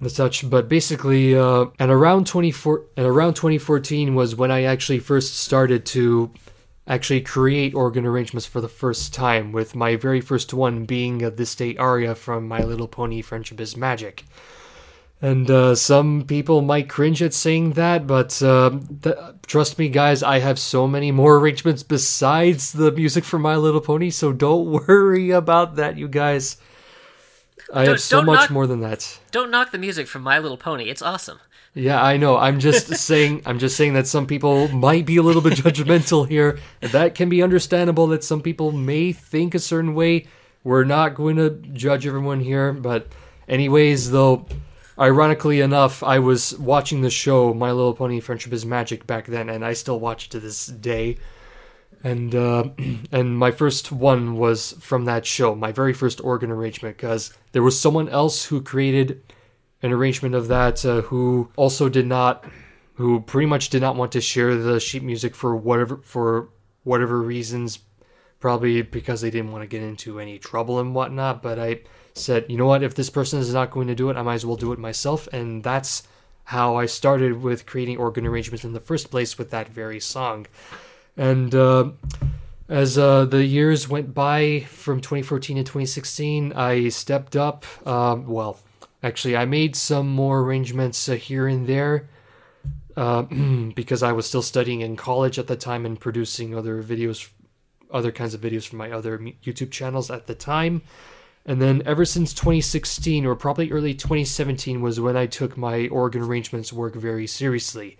the 0.00 0.10
such. 0.10 0.48
But 0.48 0.68
basically, 0.68 1.34
and 1.34 1.72
around 1.80 2.26
24 2.26 2.84
and 2.96 3.06
around 3.06 3.34
2014 3.34 4.14
was 4.14 4.34
when 4.34 4.50
I 4.50 4.62
actually 4.64 4.98
first 4.98 5.38
started 5.38 5.86
to 5.86 6.32
actually 6.86 7.20
create 7.20 7.72
organ 7.72 8.04
arrangements 8.04 8.46
for 8.46 8.60
the 8.60 8.68
first 8.68 9.14
time, 9.14 9.52
with 9.52 9.76
my 9.76 9.94
very 9.94 10.20
first 10.20 10.52
one 10.52 10.86
being 10.86 11.18
this 11.18 11.54
day 11.54 11.76
aria 11.76 12.16
from 12.16 12.48
My 12.48 12.64
Little 12.64 12.88
Pony: 12.88 13.22
Friendship 13.22 13.60
is 13.60 13.76
Magic. 13.76 14.24
And 15.22 15.50
uh, 15.50 15.74
some 15.74 16.24
people 16.26 16.62
might 16.62 16.88
cringe 16.88 17.22
at 17.22 17.34
saying 17.34 17.72
that, 17.72 18.06
but 18.06 18.42
uh, 18.42 18.78
th- 19.02 19.16
trust 19.46 19.78
me, 19.78 19.90
guys, 19.90 20.22
I 20.22 20.38
have 20.38 20.58
so 20.58 20.88
many 20.88 21.12
more 21.12 21.36
arrangements 21.36 21.82
besides 21.82 22.72
the 22.72 22.90
music 22.90 23.24
for 23.24 23.38
My 23.38 23.56
Little 23.56 23.82
Pony, 23.82 24.08
so 24.08 24.32
don't 24.32 24.70
worry 24.88 25.30
about 25.30 25.76
that, 25.76 25.98
you 25.98 26.08
guys. 26.08 26.56
I 27.72 27.84
Don't- 27.84 27.94
have 27.94 28.00
so 28.00 28.22
much 28.22 28.40
knock- 28.40 28.50
more 28.50 28.66
than 28.66 28.80
that. 28.80 29.20
Don't 29.30 29.50
knock 29.50 29.72
the 29.72 29.78
music 29.78 30.06
from 30.08 30.22
My 30.22 30.38
Little 30.38 30.56
Pony. 30.56 30.88
It's 30.88 31.02
awesome. 31.02 31.38
Yeah, 31.74 32.02
I 32.02 32.16
know. 32.16 32.36
I'm 32.38 32.58
just 32.58 32.86
saying. 32.96 33.42
I'm 33.46 33.58
just 33.58 33.76
saying 33.76 33.92
that 33.94 34.06
some 34.08 34.26
people 34.26 34.68
might 34.68 35.04
be 35.06 35.18
a 35.18 35.22
little 35.22 35.42
bit 35.42 35.52
judgmental 35.52 36.26
here. 36.28 36.58
That 36.80 37.14
can 37.14 37.28
be 37.28 37.42
understandable. 37.42 38.06
That 38.08 38.24
some 38.24 38.40
people 38.40 38.72
may 38.72 39.12
think 39.12 39.54
a 39.54 39.58
certain 39.60 39.94
way. 39.94 40.26
We're 40.64 40.82
not 40.84 41.14
going 41.14 41.36
to 41.36 41.50
judge 41.50 42.06
everyone 42.06 42.40
here, 42.40 42.72
but 42.72 43.06
anyways, 43.48 44.10
though, 44.10 44.46
ironically 44.98 45.60
enough, 45.60 46.02
I 46.02 46.18
was 46.18 46.56
watching 46.58 47.00
the 47.00 47.10
show 47.10 47.54
My 47.54 47.72
Little 47.72 47.94
Pony: 47.94 48.20
Friendship 48.20 48.52
is 48.52 48.66
Magic 48.66 49.06
back 49.06 49.26
then, 49.26 49.48
and 49.48 49.64
I 49.64 49.72
still 49.72 50.00
watch 50.00 50.26
it 50.26 50.30
to 50.30 50.40
this 50.40 50.66
day. 50.66 51.18
And 52.02 52.34
uh, 52.34 52.70
and 53.12 53.38
my 53.38 53.50
first 53.50 53.92
one 53.92 54.36
was 54.36 54.72
from 54.80 55.04
that 55.04 55.26
show, 55.26 55.54
my 55.54 55.72
very 55.72 55.92
first 55.92 56.20
organ 56.22 56.50
arrangement, 56.50 56.96
because 56.96 57.32
there 57.52 57.62
was 57.62 57.78
someone 57.78 58.08
else 58.08 58.46
who 58.46 58.62
created 58.62 59.22
an 59.82 59.92
arrangement 59.92 60.34
of 60.34 60.48
that 60.48 60.84
uh, 60.84 61.02
who 61.02 61.50
also 61.56 61.88
did 61.88 62.06
not 62.06 62.44
who 62.94 63.20
pretty 63.20 63.46
much 63.46 63.70
did 63.70 63.80
not 63.80 63.96
want 63.96 64.12
to 64.12 64.20
share 64.20 64.54
the 64.56 64.78
sheet 64.78 65.02
music 65.02 65.34
for 65.34 65.56
whatever 65.56 66.00
for 66.02 66.50
whatever 66.84 67.20
reasons 67.22 67.78
probably 68.40 68.82
because 68.82 69.20
they 69.20 69.30
didn't 69.30 69.52
want 69.52 69.62
to 69.62 69.66
get 69.66 69.82
into 69.82 70.20
any 70.20 70.38
trouble 70.38 70.78
and 70.78 70.94
whatnot 70.94 71.42
but 71.42 71.58
i 71.58 71.80
said 72.14 72.46
you 72.48 72.56
know 72.56 72.66
what? 72.66 72.82
If 72.82 72.94
this 72.94 73.10
person 73.10 73.40
is 73.40 73.52
not 73.52 73.70
going 73.70 73.88
to 73.88 73.94
do 73.94 74.10
it 74.10 74.16
i 74.16 74.22
might 74.22 74.34
as 74.34 74.46
well 74.46 74.56
do 74.56 74.72
it 74.72 74.78
myself. 74.78 75.28
And 75.32 75.62
that's 75.62 76.02
how 76.44 76.76
i 76.76 76.86
started 76.86 77.42
with 77.42 77.66
creating 77.66 77.98
organ 77.98 78.26
arrangements 78.26 78.64
in 78.64 78.72
the 78.72 78.80
first 78.80 79.10
place 79.10 79.38
with 79.38 79.50
that 79.50 79.68
very 79.68 80.00
song. 80.00 80.46
And 81.16 81.54
uh, 81.54 81.90
as 82.68 82.96
uh, 82.96 83.24
the 83.24 83.44
years 83.44 83.88
went 83.88 84.14
by 84.14 84.60
from 84.68 85.00
2014 85.00 85.56
to 85.56 85.62
2016 85.64 86.52
i 86.52 86.88
stepped 86.88 87.34
up 87.34 87.64
um, 87.84 88.28
well 88.28 88.60
Actually, 89.02 89.36
I 89.36 89.46
made 89.46 89.76
some 89.76 90.08
more 90.08 90.40
arrangements 90.40 91.08
uh, 91.08 91.14
here 91.14 91.46
and 91.46 91.66
there 91.66 92.08
uh, 92.96 93.22
because 93.74 94.02
I 94.02 94.12
was 94.12 94.26
still 94.26 94.42
studying 94.42 94.82
in 94.82 94.96
college 94.96 95.38
at 95.38 95.46
the 95.46 95.56
time 95.56 95.86
and 95.86 95.98
producing 95.98 96.54
other 96.54 96.82
videos, 96.82 97.28
other 97.90 98.12
kinds 98.12 98.34
of 98.34 98.42
videos 98.42 98.68
for 98.68 98.76
my 98.76 98.90
other 98.90 99.18
YouTube 99.18 99.70
channels 99.70 100.10
at 100.10 100.26
the 100.26 100.34
time. 100.34 100.82
And 101.46 101.60
then 101.60 101.82
ever 101.86 102.04
since 102.04 102.34
2016 102.34 103.24
or 103.24 103.34
probably 103.34 103.70
early 103.70 103.94
2017 103.94 104.80
was 104.80 105.00
when 105.00 105.16
I 105.16 105.26
took 105.26 105.56
my 105.56 105.88
organ 105.88 106.22
arrangements 106.22 106.72
work 106.72 106.94
very 106.94 107.26
seriously. 107.26 107.98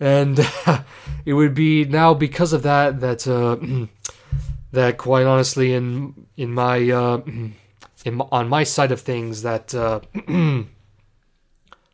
And 0.00 0.38
it 1.24 1.34
would 1.34 1.54
be 1.54 1.84
now 1.84 2.14
because 2.14 2.52
of 2.52 2.62
that 2.62 3.00
that 3.00 3.28
uh, 3.28 3.56
that 4.72 4.98
quite 4.98 5.26
honestly 5.26 5.74
in 5.74 6.26
in 6.36 6.52
my 6.52 6.90
uh, 6.90 7.18
in, 8.04 8.20
on 8.32 8.48
my 8.48 8.64
side 8.64 8.90
of 8.90 9.00
things 9.00 9.42
that 9.42 9.74
uh, 9.74 10.00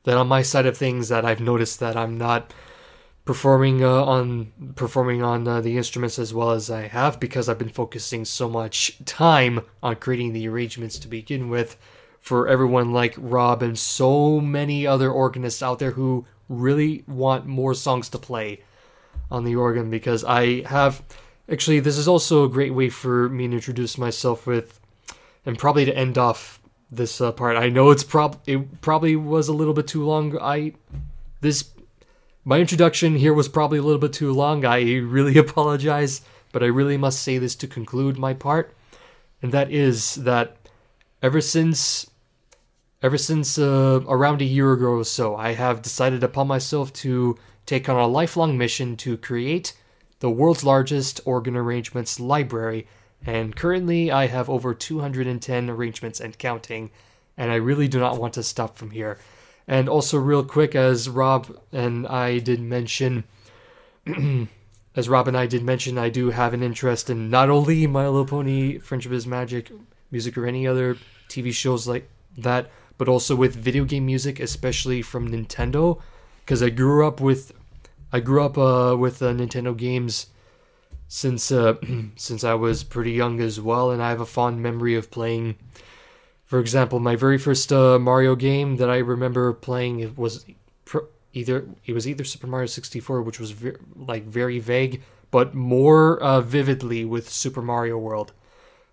that 0.04 0.16
on 0.16 0.28
my 0.28 0.42
side 0.42 0.66
of 0.66 0.76
things 0.76 1.08
that 1.08 1.25
I've 1.25 1.40
noticed 1.40 1.80
that 1.80 1.97
I'm 1.97 2.16
not 2.16 2.54
performing 3.28 3.85
uh, 3.85 4.04
on 4.04 4.50
performing 4.75 5.23
on 5.23 5.47
uh, 5.47 5.61
the 5.61 5.76
instruments 5.76 6.18
as 6.18 6.32
well 6.32 6.52
as 6.52 6.70
I 6.70 6.88
have 6.88 7.20
because 7.20 7.47
I've 7.47 7.58
been 7.58 7.68
focusing 7.68 8.25
so 8.25 8.49
much 8.49 9.04
time 9.04 9.61
on 9.82 9.97
creating 9.97 10.32
the 10.32 10.49
arrangements 10.49 10.99
to 11.00 11.08
begin 11.08 11.50
with 11.50 11.76
for 12.23 12.49
everyone 12.49 12.94
like 12.94 13.14
Rob 13.18 13.62
and 13.62 13.78
so 13.78 14.40
many 14.40 14.87
other 14.87 15.11
organists 15.11 15.62
out 15.62 15.78
there 15.78 15.90
who 15.90 16.25
really 16.49 17.04
want 17.06 17.44
more 17.44 17.75
songs 17.75 18.08
to 18.08 18.18
play 18.18 18.62
on 19.30 19.44
the 19.44 19.56
organ 19.56 19.90
because 19.90 20.25
I 20.25 20.62
have 20.62 21.02
actually 21.50 21.80
this 21.80 21.99
is 21.99 22.08
also 22.08 22.44
a 22.44 22.49
great 22.49 22.73
way 22.73 22.88
for 22.88 23.28
me 23.28 23.47
to 23.47 23.52
introduce 23.52 23.99
myself 23.99 24.47
with 24.47 24.80
and 25.44 25.58
probably 25.58 25.85
to 25.85 25.94
end 25.94 26.16
off 26.16 26.62
this 26.90 27.20
uh, 27.20 27.32
part. 27.32 27.58
I 27.58 27.68
know 27.68 27.90
it's 27.90 28.04
prob 28.04 28.40
it 28.47 28.80
probably 28.80 29.16
was 29.16 29.49
a 29.49 29.52
little 29.52 29.75
bit 29.75 29.87
too 29.87 30.06
long. 30.06 30.38
I 30.40 30.73
this 31.42 31.68
my 32.45 32.61
introduction 32.61 33.16
here 33.16 33.35
was 33.35 33.49
probably 33.49 33.78
a 33.78 33.83
little 33.83 34.00
bit 34.00 34.12
too 34.12 34.33
long. 34.33 34.64
I 34.64 34.99
really 34.99 35.38
apologize, 35.47 36.23
but 36.52 36.62
I 36.62 36.66
really 36.66 36.97
must 36.97 37.23
say 37.23 37.38
this 37.38 37.54
to 37.57 37.66
conclude 37.66 38.18
my 38.18 38.35
part, 38.35 38.75
and 39.42 39.52
that 39.52 39.71
is 39.71 40.14
that 40.16 40.57
ever 41.23 41.40
since 41.40 42.09
ever 43.02 43.18
since 43.18 43.59
uh, 43.59 44.00
around 44.09 44.42
a 44.42 44.45
year 44.45 44.73
ago 44.73 44.88
or 44.88 45.04
so, 45.04 45.37
I 45.37 45.52
have 45.52 45.83
decided 45.83 46.25
upon 46.25 46.49
myself 46.49 46.92
to 46.95 47.38
take 47.64 47.88
on 47.88 47.97
a 47.97 48.07
lifelong 48.07 48.59
mission 48.59 48.97
to 48.97 49.16
create 49.16 49.75
the 50.21 50.30
world's 50.30 50.64
largest 50.64 51.21
organ 51.25 51.57
arrangements 51.57 52.18
library. 52.18 52.88
And 53.25 53.54
currently, 53.54 54.11
I 54.11 54.26
have 54.26 54.50
over 54.50 54.75
210 54.75 55.71
arrangements 55.71 56.21
and 56.21 56.38
counting, 56.38 56.90
and 57.37 57.52
I 57.52 57.57
really 57.57 57.88
do 57.88 58.00
not 58.00 58.18
want 58.18 58.35
to 58.35 58.42
stop 58.42 58.76
from 58.76 58.90
here. 58.90 59.18
And 59.68 59.87
also, 59.87 60.18
real 60.18 60.44
quick, 60.44 60.75
as 60.75 61.10
Rob 61.10 61.54
and 61.72 62.06
I 62.06 62.38
did 62.38 62.58
mention, 62.58 63.25
as 64.96 65.10
Rob 65.10 65.28
and 65.28 65.37
I 65.37 65.46
did 65.46 65.62
mention, 65.62 65.98
I 65.98 66.08
do 66.08 66.30
have 66.30 66.54
an 66.54 66.62
interest 66.62 67.10
in 67.10 67.28
not 67.28 67.50
only 67.50 67.87
My 67.87 68.06
Little 68.06 68.25
Pony, 68.25 68.78
Friendship 68.78 69.12
is 69.12 69.26
Magic, 69.26 69.70
music, 70.10 70.38
or 70.38 70.46
any 70.46 70.66
other 70.66 70.96
TV 71.28 71.52
shows 71.52 71.87
like 71.87 72.08
that, 72.38 72.70
but 72.96 73.08
also 73.08 73.37
with 73.37 73.54
video 73.54 73.84
game 73.84 74.06
music, 74.06 74.40
especially 74.40 75.02
from 75.02 75.30
Nintendo, 75.30 76.00
because 76.40 76.62
I 76.62 76.70
grew 76.70 77.06
up 77.06 77.20
with, 77.20 77.52
I 78.10 78.20
grew 78.20 78.42
up 78.42 78.56
uh, 78.56 78.96
with 78.96 79.20
uh, 79.20 79.34
Nintendo 79.34 79.76
games 79.76 80.28
since 81.08 81.52
uh, 81.52 81.75
since 82.16 82.42
I 82.42 82.54
was 82.54 82.84
pretty 82.84 83.12
young 83.12 83.38
as 83.40 83.60
well, 83.60 83.90
and 83.90 84.02
I 84.02 84.08
have 84.08 84.22
a 84.22 84.26
fond 84.26 84.62
memory 84.62 84.94
of 84.94 85.10
playing. 85.10 85.56
For 86.49 86.59
example, 86.59 86.99
my 86.99 87.14
very 87.14 87.37
first 87.37 87.71
uh, 87.71 87.99
Mario 87.99 88.35
game 88.35 88.78
that 88.78 88.88
I 88.88 88.97
remember 88.97 89.52
playing 89.52 90.14
was 90.17 90.47
either 91.35 91.69
it 91.85 91.93
was 91.93 92.09
either 92.09 92.25
Super 92.25 92.47
Mario 92.47 92.67
64, 92.67 93.21
which 93.21 93.38
was 93.38 93.50
ve- 93.50 93.76
like 93.95 94.25
very 94.25 94.59
vague, 94.59 95.02
but 95.31 95.55
more 95.55 96.19
uh, 96.23 96.40
vividly 96.40 97.05
with 97.05 97.28
Super 97.28 97.61
Mario 97.61 97.99
World. 97.99 98.33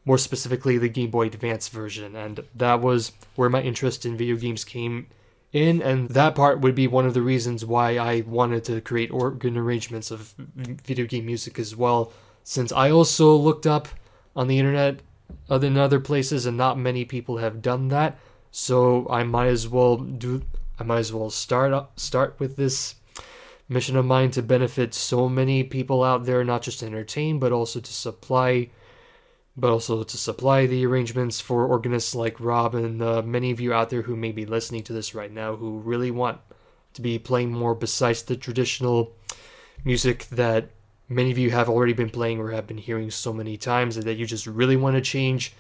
More 0.03 0.17
specifically, 0.17 0.77
the 0.77 0.89
Game 0.89 1.09
Boy 1.09 1.27
Advance 1.27 1.69
version, 1.69 2.13
and 2.13 2.41
that 2.53 2.81
was 2.81 3.13
where 3.35 3.49
my 3.49 3.61
interest 3.61 4.05
in 4.05 4.17
video 4.17 4.35
games 4.35 4.65
came 4.65 5.07
in, 5.53 5.81
and 5.81 6.09
that 6.09 6.35
part 6.35 6.59
would 6.59 6.75
be 6.75 6.87
one 6.87 7.05
of 7.05 7.13
the 7.13 7.21
reasons 7.21 7.63
why 7.63 7.97
I 7.97 8.25
wanted 8.27 8.65
to 8.65 8.81
create 8.81 9.11
organ 9.11 9.57
arrangements 9.57 10.11
of 10.11 10.35
video 10.83 11.05
game 11.05 11.25
music 11.25 11.57
as 11.57 11.73
well, 11.73 12.11
since 12.43 12.73
I 12.73 12.91
also 12.91 13.33
looked 13.33 13.65
up 13.65 13.87
on 14.35 14.49
the 14.49 14.59
internet 14.59 14.99
other 15.49 15.67
than 15.67 15.77
other 15.77 15.99
places, 15.99 16.45
and 16.45 16.57
not 16.57 16.77
many 16.77 17.05
people 17.05 17.37
have 17.37 17.61
done 17.61 17.89
that. 17.89 18.17
So 18.51 19.07
I 19.09 19.23
might 19.23 19.47
as 19.47 19.67
well 19.67 19.97
do. 19.97 20.43
I 20.79 20.83
might 20.83 20.99
as 20.99 21.13
well 21.13 21.29
start 21.29 21.73
up, 21.73 21.99
start 21.99 22.35
with 22.39 22.55
this 22.55 22.95
mission 23.67 23.95
of 23.95 24.05
mine 24.05 24.31
to 24.31 24.41
benefit 24.41 24.93
so 24.93 25.27
many 25.27 25.63
people 25.63 26.03
out 26.03 26.25
there, 26.25 26.43
not 26.43 26.61
just 26.61 26.79
to 26.79 26.85
entertain, 26.85 27.39
but 27.39 27.51
also 27.51 27.79
to 27.79 27.93
supply, 27.93 28.69
but 29.57 29.71
also 29.71 30.03
to 30.03 30.17
supply 30.17 30.65
the 30.65 30.85
arrangements 30.85 31.39
for 31.41 31.65
organists 31.65 32.13
like 32.13 32.39
Rob 32.39 32.75
and 32.75 33.01
uh, 33.01 33.21
many 33.21 33.51
of 33.51 33.59
you 33.59 33.73
out 33.73 33.89
there 33.89 34.03
who 34.03 34.15
may 34.15 34.31
be 34.31 34.45
listening 34.45 34.83
to 34.83 34.93
this 34.93 35.15
right 35.15 35.31
now 35.31 35.55
who 35.55 35.79
really 35.79 36.11
want 36.11 36.39
to 36.93 37.01
be 37.01 37.17
playing 37.17 37.51
more 37.51 37.75
besides 37.75 38.23
the 38.23 38.35
traditional 38.35 39.15
music 39.83 40.27
that 40.29 40.69
many 41.07 41.31
of 41.31 41.37
you 41.37 41.51
have 41.51 41.69
already 41.69 41.93
been 41.93 42.09
playing 42.09 42.39
or 42.39 42.51
have 42.51 42.67
been 42.67 42.77
hearing 42.77 43.11
so 43.11 43.33
many 43.33 43.57
times, 43.57 43.95
that 43.95 44.15
you 44.15 44.25
just 44.25 44.47
really 44.47 44.75
want 44.75 44.95
to 44.95 45.01
change 45.01 45.53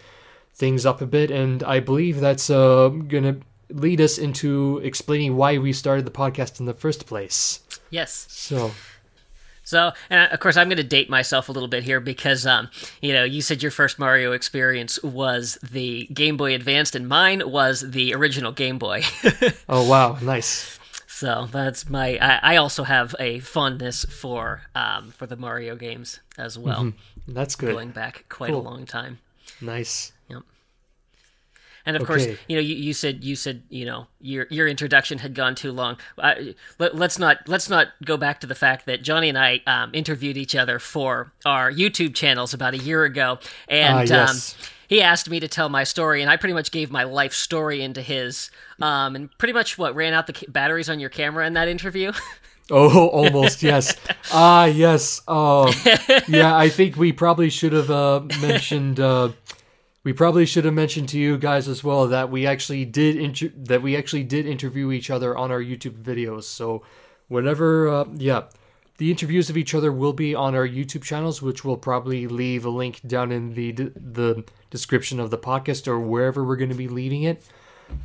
things 0.53 0.85
up 0.85 1.01
a 1.01 1.05
bit. 1.05 1.31
And 1.31 1.63
I 1.63 1.79
believe 1.79 2.19
that's 2.19 2.49
uh, 2.49 2.89
gonna 2.89 3.37
lead 3.69 4.01
us 4.01 4.17
into 4.17 4.79
explaining 4.83 5.35
why 5.35 5.57
we 5.57 5.73
started 5.73 6.05
the 6.05 6.11
podcast 6.11 6.59
in 6.59 6.65
the 6.65 6.73
first 6.73 7.05
place. 7.05 7.59
Yes. 7.89 8.25
So. 8.29 8.71
So, 9.63 9.93
and 10.11 10.31
of 10.31 10.39
course, 10.39 10.57
I'm 10.57 10.67
going 10.67 10.77
to 10.77 10.83
date 10.83 11.09
myself 11.09 11.49
a 11.49 11.51
little 11.51 11.67
bit 11.67 11.83
here 11.83 11.99
because, 11.99 12.45
um, 12.45 12.69
you 13.01 13.13
know, 13.13 13.23
you 13.23 13.41
said 13.41 13.63
your 13.63 13.71
first 13.71 13.97
Mario 13.97 14.31
experience 14.31 15.01
was 15.01 15.57
the 15.71 16.05
Game 16.13 16.37
Boy 16.37 16.53
Advanced, 16.53 16.95
and 16.95 17.07
mine 17.07 17.41
was 17.49 17.81
the 17.81 18.13
original 18.13 18.51
Game 18.51 18.77
Boy. 18.77 19.03
Oh 19.67 19.89
wow, 19.89 20.19
nice. 20.21 20.77
So 21.17 21.47
that's 21.49 21.89
my. 21.89 22.17
I, 22.21 22.55
I 22.55 22.55
also 22.57 22.83
have 22.83 23.15
a 23.21 23.39
fondness 23.39 24.03
for 24.03 24.63
um, 24.75 25.11
for 25.11 25.25
the 25.25 25.37
Mario 25.37 25.77
games 25.77 26.19
as 26.37 26.57
well, 26.59 26.91
That's 27.25 27.55
good. 27.55 27.71
going 27.71 27.91
back 27.91 28.25
quite 28.27 28.51
Cool. 28.51 28.59
a 28.59 28.67
long 28.69 28.85
time. 28.85 29.19
Nice. 29.61 30.11
Yep. 30.27 30.41
And 31.85 31.95
of 31.95 32.03
course, 32.05 32.27
you 32.49 32.57
know, 32.57 32.61
you, 32.61 32.75
you 32.75 32.91
said 32.93 33.23
you 33.23 33.37
said 33.37 33.63
you 33.69 33.85
know 33.85 34.07
your 34.19 34.47
your 34.49 34.67
introduction 34.67 35.19
had 35.19 35.35
gone 35.35 35.55
too 35.55 35.71
long. 35.71 35.97
Uh, 36.17 36.33
let, 36.79 36.95
let's 36.97 37.17
not 37.17 37.37
let's 37.47 37.69
not 37.69 37.89
go 38.03 38.17
back 38.17 38.41
to 38.41 38.47
the 38.47 38.55
fact 38.55 38.85
that 38.87 39.01
Jonny 39.01 39.29
and 39.29 39.37
I 39.37 39.61
um, 39.67 39.91
interviewed 39.93 40.35
each 40.35 40.53
other 40.53 40.79
for 40.79 41.31
our 41.45 41.71
YouTube 41.71 42.13
channels 42.13 42.53
about 42.53 42.73
a 42.73 42.77
year 42.79 43.05
ago, 43.05 43.39
and 43.69 44.11
Ah, 44.11 44.15
yes. 44.15 44.53
um, 44.53 44.65
he 44.87 45.01
asked 45.01 45.29
me 45.29 45.39
to 45.39 45.47
tell 45.47 45.69
my 45.69 45.83
story, 45.83 46.21
and 46.21 46.29
I 46.29 46.37
pretty 46.37 46.53
much 46.53 46.71
gave 46.71 46.91
my 46.91 47.03
life 47.03 47.33
story 47.33 47.81
into 47.81 48.01
his, 48.01 48.49
um, 48.81 49.15
and 49.15 49.37
pretty 49.37 49.53
much 49.53 49.77
what 49.77 49.95
ran 49.95 50.13
out 50.13 50.27
the 50.27 50.33
ca- 50.33 50.47
batteries 50.49 50.89
on 50.89 50.99
your 50.99 51.09
camera 51.09 51.45
in 51.47 51.53
that 51.53 51.67
interview. 51.67 52.11
Oh, 52.71 53.09
almost 53.09 53.61
yes. 53.61 53.95
Ah, 54.33 54.65
yes. 54.65 55.21
Um, 55.27 55.71
yeah, 56.27 56.57
I 56.57 56.67
think 56.69 56.97
we 56.97 57.11
probably 57.11 57.51
should 57.51 57.73
have 57.73 57.91
uh, 57.91 58.21
mentioned. 58.41 58.99
Uh, 58.99 59.33
we 60.03 60.13
probably 60.13 60.47
should 60.47 60.65
have 60.65 60.73
mentioned 60.73 61.09
to 61.09 61.19
you 61.19 61.37
guys 61.37 61.67
as 61.67 61.83
well 61.83 62.07
that 62.07 62.31
we 62.31 62.47
actually 62.47 62.83
did 62.85 63.17
inter- 63.17 63.51
that 63.55 63.83
we 63.83 63.95
actually 63.95 64.23
did 64.23 64.47
interview 64.47 64.91
each 64.91 65.11
other 65.11 65.37
on 65.37 65.51
our 65.51 65.61
YouTube 65.61 66.01
videos. 66.01 66.45
So, 66.45 66.81
whenever, 67.27 67.87
uh, 67.87 68.05
yeah, 68.15 68.43
the 68.97 69.11
interviews 69.11 69.49
of 69.49 69.57
each 69.57 69.73
other 69.73 69.91
will 69.91 70.13
be 70.13 70.33
on 70.33 70.55
our 70.55 70.67
YouTube 70.67 71.03
channels, 71.03 71.41
which 71.41 71.65
we'll 71.65 71.77
probably 71.77 72.27
leave 72.27 72.65
a 72.65 72.69
link 72.69 73.01
down 73.05 73.31
in 73.31 73.53
the 73.53 73.71
the 73.71 74.43
description 74.69 75.19
of 75.19 75.31
the 75.31 75.37
podcast 75.37 75.87
or 75.87 75.99
wherever 75.99 76.43
we're 76.43 76.55
going 76.55 76.69
to 76.69 76.75
be 76.75 76.87
leaving 76.87 77.23
it. 77.23 77.43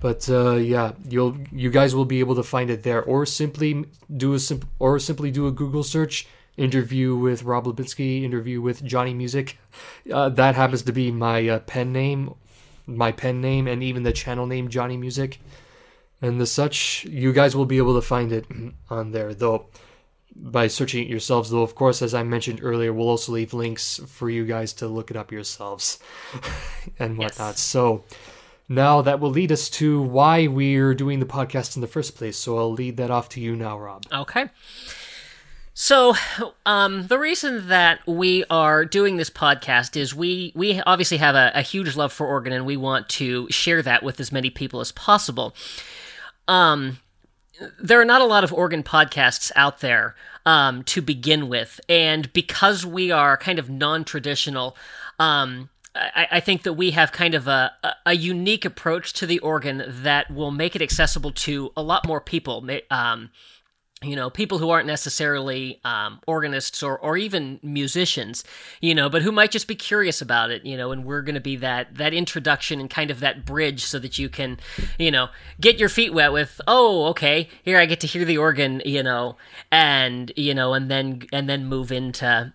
But 0.01 0.29
uh, 0.29 0.55
yeah, 0.55 0.93
you'll 1.09 1.37
you 1.53 1.71
guys 1.71 1.95
will 1.95 2.05
be 2.05 2.21
able 2.21 2.35
to 2.35 2.43
find 2.43 2.71
it 2.71 2.83
there, 2.83 3.03
or 3.03 3.25
simply 3.25 3.87
do 4.15 4.35
a 4.35 4.39
simp- 4.39 4.69
or 4.79 4.99
simply 4.99 5.31
do 5.31 5.47
a 5.47 5.53
Google 5.53 5.85
search. 5.85 6.27
Interview 6.57 7.17
with 7.17 7.45
Rob 7.45 7.65
Hlebinsky, 7.65 8.23
Interview 8.23 8.61
with 8.61 8.85
Jonny 8.85 9.15
Music. 9.15 9.59
Uh, 10.13 10.29
that 10.29 10.57
happens 10.57 10.83
to 10.83 10.93
be 10.93 11.11
my 11.11 11.49
uh, 11.49 11.59
pen 11.61 11.91
name, 11.91 12.35
my 12.87 13.13
pen 13.13 13.41
name, 13.41 13.67
and 13.67 13.83
even 13.83 14.03
the 14.03 14.13
channel 14.13 14.47
name 14.47 14.69
Jonny 14.69 14.99
Music. 14.99 15.41
And 16.21 16.39
the 16.39 16.47
such, 16.47 17.05
you 17.05 17.33
guys 17.33 17.57
will 17.57 17.65
be 17.65 17.79
able 17.79 17.95
to 17.95 18.03
find 18.03 18.31
it 18.31 18.45
on 18.91 19.13
there. 19.13 19.33
Though 19.33 19.69
by 20.35 20.67
searching 20.67 21.05
it 21.05 21.09
yourselves, 21.09 21.51
though 21.51 21.63
of 21.63 21.75
course, 21.75 22.03
as 22.03 22.15
I 22.15 22.23
mentioned 22.23 22.61
earlier, 22.63 22.93
we'll 22.93 23.09
also 23.09 23.33
leave 23.33 23.53
links 23.53 24.01
for 24.07 24.31
you 24.31 24.47
guys 24.47 24.73
to 24.75 24.89
look 24.89 25.11
it 25.11 25.17
up 25.17 25.33
yourselves 25.33 25.99
and 26.99 27.19
whatnot. 27.19 27.59
So. 27.59 28.05
Now 28.73 29.03
that 29.03 29.19
will 29.19 29.31
lead 29.31 29.51
us 29.51 29.69
to 29.71 30.01
why 30.01 30.47
we're 30.47 30.95
doing 30.95 31.19
the 31.19 31.27
podcast 31.27 31.75
in 31.75 31.81
the 31.81 31.89
first 31.89 32.15
place. 32.15 32.37
So 32.37 32.57
I'll 32.57 32.71
lead 32.71 32.99
that 32.99 33.11
off 33.11 33.29
to 33.31 33.41
you 33.41 33.57
now, 33.57 33.77
Rob. 33.77 34.05
Okay. 34.13 34.49
So, 35.83 36.15
um, 36.67 37.07
the 37.07 37.19
reason 37.19 37.69
that 37.69 38.07
we 38.07 38.45
are 38.51 38.85
doing 38.85 39.17
this 39.17 39.31
podcast 39.31 39.97
is 39.97 40.15
we 40.15 40.53
we 40.55 40.79
obviously 40.83 41.17
have 41.17 41.35
a, 41.35 41.53
a 41.55 41.63
huge 41.63 41.97
love 41.97 42.13
for 42.13 42.27
organ, 42.27 42.53
and 42.53 42.67
we 42.67 42.77
want 42.77 43.09
to 43.11 43.49
share 43.51 43.81
that 43.81 44.03
with 44.03 44.21
as 44.21 44.31
many 44.31 44.51
people 44.51 44.81
as 44.81 44.93
possible. 44.93 45.55
Um, 46.49 46.99
there 47.79 48.01
are 48.01 48.05
not 48.05 48.21
a 48.21 48.27
lot 48.27 48.45
of 48.45 48.53
organ 48.53 48.83
podcasts 48.83 49.51
out 49.57 49.81
there 49.81 50.15
um, 50.47 50.83
to 50.85 51.03
begin 51.03 51.49
with, 51.49 51.81
and 51.89 52.33
because 52.33 52.87
we 52.87 53.11
are 53.11 53.37
kind 53.37 53.59
of 53.59 53.69
non-traditional, 53.69 54.77
um, 55.19 55.69
I, 55.95 56.29
I 56.33 56.41
think 56.41 56.63
that 56.63 56.75
we 56.75 56.93
have 56.93 57.13
kind 57.13 57.35
of 57.35 57.49
a, 57.49 57.73
a, 58.07 58.15
unique 58.15 58.65
approach 58.65 59.13
to 59.15 59.27
the 59.27 59.41
organ 59.41 59.85
that 59.87 60.31
will 60.31 60.51
make 60.51 60.77
it 60.77 60.83
accessible 60.83 61.33
to 61.33 61.73
a 61.77 61.83
lot 61.83 62.07
more 62.07 62.21
people. 62.21 62.67
Um, 62.91 63.31
you 64.03 64.17
know, 64.17 64.31
people 64.31 64.57
who 64.59 64.71
aren't 64.71 64.87
necessarily 64.87 65.79
um, 65.85 66.21
organists 66.27 66.83
or, 66.83 66.99
or 66.99 67.19
even 67.19 67.61
musicians, 67.63 68.45
you 68.81 68.95
know, 68.95 69.11
but 69.11 69.21
who 69.21 69.31
might 69.31 69.51
just 69.51 69.69
be 69.69 69.75
curious 69.75 70.23
about 70.23 70.51
it, 70.51 70.65
you 70.65 70.75
know, 70.75 70.91
and 70.91 71.05
we're 71.05 71.21
going 71.21 71.35
to 71.35 71.41
be 71.41 71.57
that 71.57 71.95
that 71.97 72.15
introduction 72.15 72.81
and 72.81 72.89
kind 72.89 73.11
of 73.11 73.21
that 73.21 73.45
bridge 73.45 73.85
so 73.85 73.99
that 73.99 74.19
you 74.19 74.31
can, 74.31 74.59
you 74.99 75.11
know, 75.11 75.29
get 75.61 75.79
your 75.79 75.91
feet 75.91 76.15
wet 76.15 76.33
with, 76.33 76.63
oh, 76.67 77.09
okay, 77.09 77.49
here 77.63 77.79
I 77.79 77.85
get 77.85 78.01
to 78.01 78.07
hear 78.07 78.25
the 78.25 78.39
organ, 78.39 78.81
you 78.87 79.03
know, 79.03 79.37
and 79.71 80.33
you 80.35 80.55
know, 80.55 80.73
and 80.73 80.91
then 80.91 81.23
and 81.31 81.47
then 81.47 81.67
move 81.67 81.93
into 81.93 82.55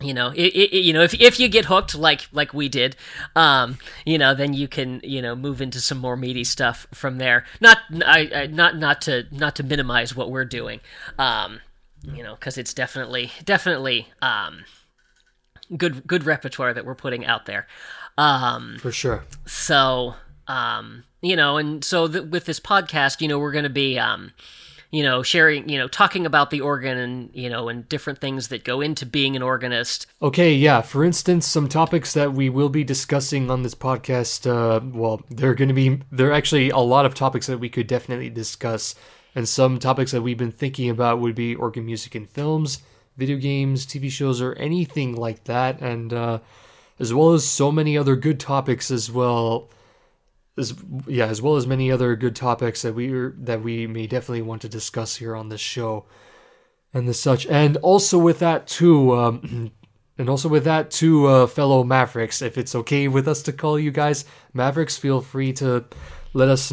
you 0.00 0.14
know 0.14 0.28
it, 0.30 0.54
it, 0.54 0.82
you 0.84 0.92
know 0.92 1.02
if 1.02 1.12
if 1.14 1.40
you 1.40 1.48
get 1.48 1.64
hooked 1.64 1.94
like 1.94 2.28
like 2.32 2.54
we 2.54 2.68
did 2.68 2.94
um 3.34 3.78
you 4.06 4.16
know 4.16 4.32
then 4.34 4.54
you 4.54 4.68
can 4.68 5.00
you 5.02 5.20
know 5.20 5.34
move 5.34 5.60
into 5.60 5.80
some 5.80 5.98
more 5.98 6.16
meaty 6.16 6.44
stuff 6.44 6.86
from 6.94 7.18
there 7.18 7.44
not 7.60 7.78
i, 8.06 8.30
I 8.32 8.46
not 8.46 8.76
not 8.76 9.00
to 9.02 9.26
not 9.32 9.56
to 9.56 9.64
minimize 9.64 10.14
what 10.14 10.30
we're 10.30 10.44
doing 10.44 10.80
um 11.18 11.60
you 12.04 12.22
know 12.22 12.36
cuz 12.36 12.56
it's 12.58 12.72
definitely 12.72 13.32
definitely 13.44 14.06
um 14.22 14.64
good 15.76 16.06
good 16.06 16.24
repertoire 16.24 16.72
that 16.72 16.84
we're 16.86 16.94
putting 16.94 17.26
out 17.26 17.46
there 17.46 17.66
um 18.16 18.76
For 18.80 18.92
sure. 18.92 19.24
so 19.46 20.14
um 20.46 21.04
you 21.20 21.34
know 21.36 21.56
and 21.56 21.84
so 21.84 22.06
th- 22.08 22.24
with 22.26 22.44
this 22.44 22.60
podcast 22.60 23.20
you 23.20 23.26
know 23.28 23.38
we're 23.38 23.52
going 23.52 23.64
to 23.64 23.68
be 23.70 23.98
um 23.98 24.32
you 24.90 25.02
know 25.02 25.22
sharing 25.22 25.68
you 25.68 25.78
know 25.78 25.88
talking 25.88 26.24
about 26.24 26.50
the 26.50 26.60
organ 26.60 26.96
and 26.96 27.30
you 27.32 27.48
know 27.50 27.68
and 27.68 27.88
different 27.88 28.20
things 28.20 28.48
that 28.48 28.64
go 28.64 28.80
into 28.80 29.04
being 29.04 29.36
an 29.36 29.42
organist 29.42 30.06
Okay, 30.20 30.52
yeah. 30.52 30.80
For 30.80 31.04
instance, 31.04 31.46
some 31.46 31.68
topics 31.68 32.12
that 32.14 32.32
we 32.32 32.48
will 32.48 32.68
be 32.68 32.82
discussing 32.82 33.52
on 33.52 33.62
this 33.62 33.74
podcast. 33.74 34.50
Uh, 34.50 34.80
well, 34.92 35.22
there 35.30 35.50
are 35.50 35.54
going 35.54 35.68
to 35.68 35.74
be 35.74 36.00
there 36.10 36.30
are 36.30 36.32
actually 36.32 36.70
a 36.70 36.78
lot 36.78 37.06
of 37.06 37.14
topics 37.14 37.46
that 37.46 37.58
we 37.58 37.68
could 37.68 37.86
definitely 37.86 38.30
discuss, 38.30 38.96
and 39.34 39.48
some 39.48 39.78
topics 39.78 40.10
that 40.10 40.22
we've 40.22 40.36
been 40.36 40.50
thinking 40.50 40.90
about 40.90 41.20
would 41.20 41.36
be 41.36 41.54
organ 41.54 41.86
music 41.86 42.16
in 42.16 42.26
films, 42.26 42.82
video 43.16 43.36
games, 43.36 43.86
TV 43.86 44.10
shows, 44.10 44.40
or 44.42 44.54
anything 44.54 45.14
like 45.14 45.44
that, 45.44 45.80
and 45.80 46.12
uh, 46.12 46.40
as 46.98 47.14
well 47.14 47.32
as 47.32 47.46
so 47.46 47.70
many 47.70 47.96
other 47.96 48.16
good 48.16 48.40
topics 48.40 48.90
as 48.90 49.10
well. 49.10 49.68
As, 50.58 50.74
yeah, 51.06 51.26
as 51.26 51.40
well 51.40 51.56
as 51.56 51.66
many 51.66 51.90
other 51.90 52.16
good 52.16 52.34
topics 52.34 52.82
that 52.82 52.94
we 52.94 53.08
that 53.38 53.62
we 53.62 53.86
may 53.86 54.06
definitely 54.06 54.42
want 54.42 54.62
to 54.62 54.68
discuss 54.68 55.16
here 55.16 55.36
on 55.36 55.48
this 55.48 55.60
show 55.60 56.06
and 56.92 57.08
the 57.08 57.14
such. 57.14 57.46
And 57.46 57.76
also 57.78 58.18
with 58.18 58.38
that 58.40 58.66
too, 58.66 59.14
um, 59.16 59.72
and 60.18 60.28
also 60.28 60.48
with 60.48 60.64
that 60.64 60.90
too, 60.90 61.26
uh, 61.26 61.46
fellow 61.46 61.84
Mavericks, 61.84 62.42
if 62.42 62.58
it's 62.58 62.74
okay 62.74 63.08
with 63.08 63.28
us 63.28 63.42
to 63.42 63.52
call 63.52 63.78
you 63.78 63.90
guys 63.90 64.24
Mavericks, 64.52 64.96
feel 64.96 65.20
free 65.20 65.52
to 65.54 65.84
let 66.32 66.48
us 66.48 66.72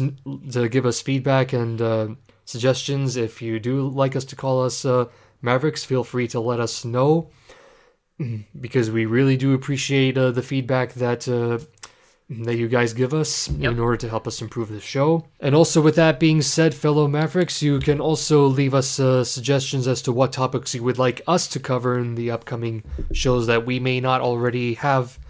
to 0.50 0.68
give 0.68 0.86
us 0.86 1.00
feedback 1.00 1.52
and 1.52 1.80
uh, 1.80 2.08
suggestions. 2.44 3.16
If 3.16 3.40
you 3.40 3.60
do 3.60 3.88
like 3.88 4.16
us 4.16 4.24
to 4.26 4.36
call 4.36 4.64
us 4.64 4.84
uh, 4.84 5.06
Mavericks, 5.42 5.84
feel 5.84 6.04
free 6.04 6.28
to 6.28 6.40
let 6.40 6.60
us 6.60 6.84
know 6.84 7.30
because 8.60 8.90
we 8.90 9.06
really 9.06 9.36
do 9.36 9.54
appreciate 9.54 10.18
uh, 10.18 10.30
the 10.30 10.42
feedback 10.42 10.94
that. 10.94 11.28
That 12.28 12.56
you 12.56 12.66
guys 12.66 12.92
give 12.92 13.14
us 13.14 13.46
in 13.46 13.78
order 13.78 13.96
to 13.98 14.08
help 14.08 14.26
us 14.26 14.42
improve 14.42 14.68
the 14.68 14.80
show. 14.80 15.28
And 15.38 15.54
also, 15.54 15.80
with 15.80 15.94
that 15.94 16.18
being 16.18 16.42
said, 16.42 16.74
fellow 16.74 17.06
Mavericks, 17.06 17.62
you 17.62 17.78
can 17.78 18.00
also 18.00 18.46
leave 18.46 18.74
us 18.74 18.98
uh, 18.98 19.22
suggestions 19.22 19.86
as 19.86 20.02
to 20.02 20.12
what 20.12 20.32
topics 20.32 20.74
you 20.74 20.82
would 20.82 20.98
like 20.98 21.22
us 21.28 21.46
to 21.46 21.60
cover 21.60 21.96
in 21.96 22.16
the 22.16 22.32
upcoming 22.32 22.82
shows 23.12 23.46
that 23.46 23.64
we 23.64 23.78
may 23.78 24.00
not 24.00 24.20
already 24.20 24.74
have 24.74 25.20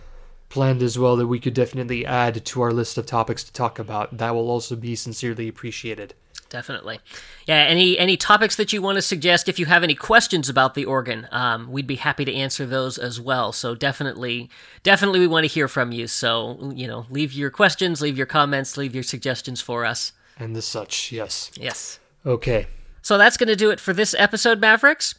planned 0.49 0.83
as 0.83 0.99
well, 0.99 1.17
that 1.17 1.27
we 1.27 1.39
could 1.39 1.53
definitely 1.53 2.07
add 2.07 2.43
to 2.47 2.63
our 2.63 2.73
list 2.73 2.97
of 2.97 3.05
topics 3.05 3.45
to 3.45 3.53
talk 3.53 3.79
about. 3.79 4.17
That 4.17 4.35
will 4.35 4.51
also 4.51 4.75
be 4.75 4.97
sincerely 4.97 5.49
appreciated. 5.49 6.15
Definitely. 6.49 7.01
Yeah 7.47 7.57
any 7.57 7.99
any 7.99 8.17
topics 8.17 8.57
that 8.57 8.73
you 8.73 8.83
want 8.83 8.97
to 8.97 9.03
suggest? 9.03 9.49
If 9.49 9.59
you 9.59 9.67
have 9.67 9.83
any 9.83 9.95
questions 9.95 10.49
about 10.49 10.75
the 10.75 10.85
organ 10.85 11.29
um, 11.31 11.71
we'd 11.71 11.87
be 11.87 11.97
happy 11.97 12.25
to 12.25 12.35
answer 12.35 12.67
those 12.67 12.99
as 12.99 13.21
well. 13.21 13.53
So 13.53 13.75
definitely 13.75 14.51
definitely 14.83 15.21
we 15.21 15.27
want 15.27 15.45
to 15.45 15.49
hear 15.49 15.69
from 15.69 15.93
you. 15.93 16.07
So 16.07 16.73
you 16.75 16.87
know 16.87 17.07
leave 17.11 17.33
your 17.33 17.51
questions 17.51 18.01
leave 18.01 18.17
your 18.17 18.27
comments 18.27 18.77
leave 18.77 18.95
your 18.95 19.05
suggestions 19.05 19.61
for 19.61 19.85
us. 19.85 20.13
And 20.39 20.55
the 20.55 20.63
such, 20.63 21.13
yes. 21.13 21.51
yes. 21.57 21.99
Okay. 22.27 22.67
so 23.01 23.17
that's 23.17 23.37
going 23.37 23.49
to 23.49 23.57
do 23.57 23.71
it 23.71 23.81
for 23.81 23.93
this 23.95 24.15
episode 24.19 24.61
mavericks 24.61 25.15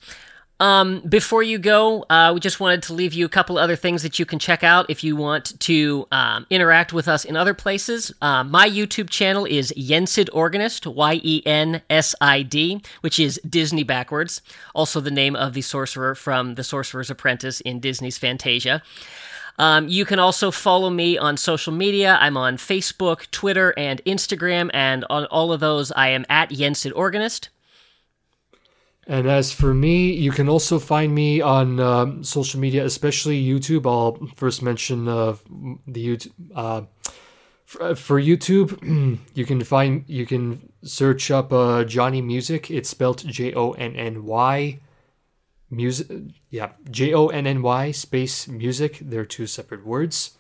um, 0.60 1.02
before 1.08 1.44
you 1.44 1.58
go, 1.60 2.04
uh, 2.10 2.32
we 2.34 2.40
just 2.40 2.60
wanted 2.60 2.84
to 2.84 2.94
leave 2.94 3.14
you 3.14 3.26
a 3.26 3.30
couple 3.30 3.58
other 3.58 3.76
things 3.76 4.02
that 4.04 4.18
you 4.18 4.26
can 4.26 4.40
check 4.40 4.64
out 4.64 4.90
if 4.90 5.04
you 5.04 5.16
want 5.16 5.60
to 5.62 6.08
um, 6.12 6.48
interact 6.50 6.94
with 6.94 7.08
us 7.08 7.26
in 7.26 7.38
other 7.38 7.54
places. 7.54 8.12
Uh, 8.22 8.44
my 8.44 8.68
YouTube 8.68 9.10
channel 9.10 9.46
is 9.46 9.72
Yensid 9.78 10.30
Organist, 10.34 10.88
Y 10.88 11.22
E 11.24 11.44
N 11.46 11.82
S 11.90 12.16
I 12.22 12.42
D, 12.42 12.82
which 13.02 13.20
is 13.20 13.40
Disney 13.48 13.84
backwards. 13.84 14.42
Also, 14.74 15.00
the 15.00 15.12
name 15.12 15.36
of 15.36 15.54
the 15.54 15.62
sorcerer 15.62 16.16
from 16.16 16.56
The 16.56 16.64
Sorcerer's 16.64 17.12
Apprentice 17.12 17.62
in 17.62 17.80
Disney's 17.80 18.18
Fantasia. 18.18 18.82
Um, 19.60 19.88
you 19.88 20.06
can 20.06 20.20
also 20.20 20.52
follow 20.52 20.90
me 20.90 21.18
on 21.18 21.36
social 21.36 21.74
media. 21.74 22.18
I'm 22.22 22.38
on 22.38 22.58
Facebook, 22.58 23.30
Twitter, 23.32 23.74
and 23.76 24.04
Instagram, 24.06 24.70
and 24.74 25.04
on 25.10 25.26
all 25.26 25.52
of 25.52 25.60
those, 25.60 25.92
I 25.92 26.10
am 26.10 26.26
at 26.30 26.50
Yensid 26.50 26.92
Organist. 26.96 27.50
And 29.10 29.26
as 29.28 29.54
for 29.54 29.74
me, 29.74 30.12
you 30.12 30.32
can 30.32 30.50
also 30.50 30.80
find 30.80 31.16
me 31.16 31.40
on 31.40 31.80
um, 31.80 32.24
social 32.24 32.60
media, 32.60 32.84
especially 32.84 33.42
YouTube. 33.42 33.86
I'll 33.86 34.20
first 34.36 34.62
mention 34.62 35.08
uh, 35.08 35.38
the 35.88 36.06
YouTube. 36.06 36.32
Uh, 36.54 36.82
for, 37.66 37.96
for 37.96 38.22
YouTube, 38.22 38.78
you 39.34 39.46
can 39.46 39.64
find 39.64 40.04
you 40.08 40.26
can 40.26 40.74
search 40.84 41.32
up 41.32 41.54
uh, 41.54 41.86
Jonny 41.86 42.22
Music. 42.22 42.70
It's 42.70 42.90
spelled 42.90 43.26
J 43.26 43.54
O 43.54 43.72
N 43.72 43.96
N 43.96 44.26
Y. 44.26 44.80
Music, 45.70 46.08
yeah, 46.50 46.72
J 46.92 47.14
O 47.14 47.28
N 47.28 47.48
N 47.48 47.62
Y 47.62 47.92
space 47.92 48.48
music. 48.48 49.00
They're 49.02 49.26
two 49.26 49.48
separate 49.48 49.86
words. 49.86 50.38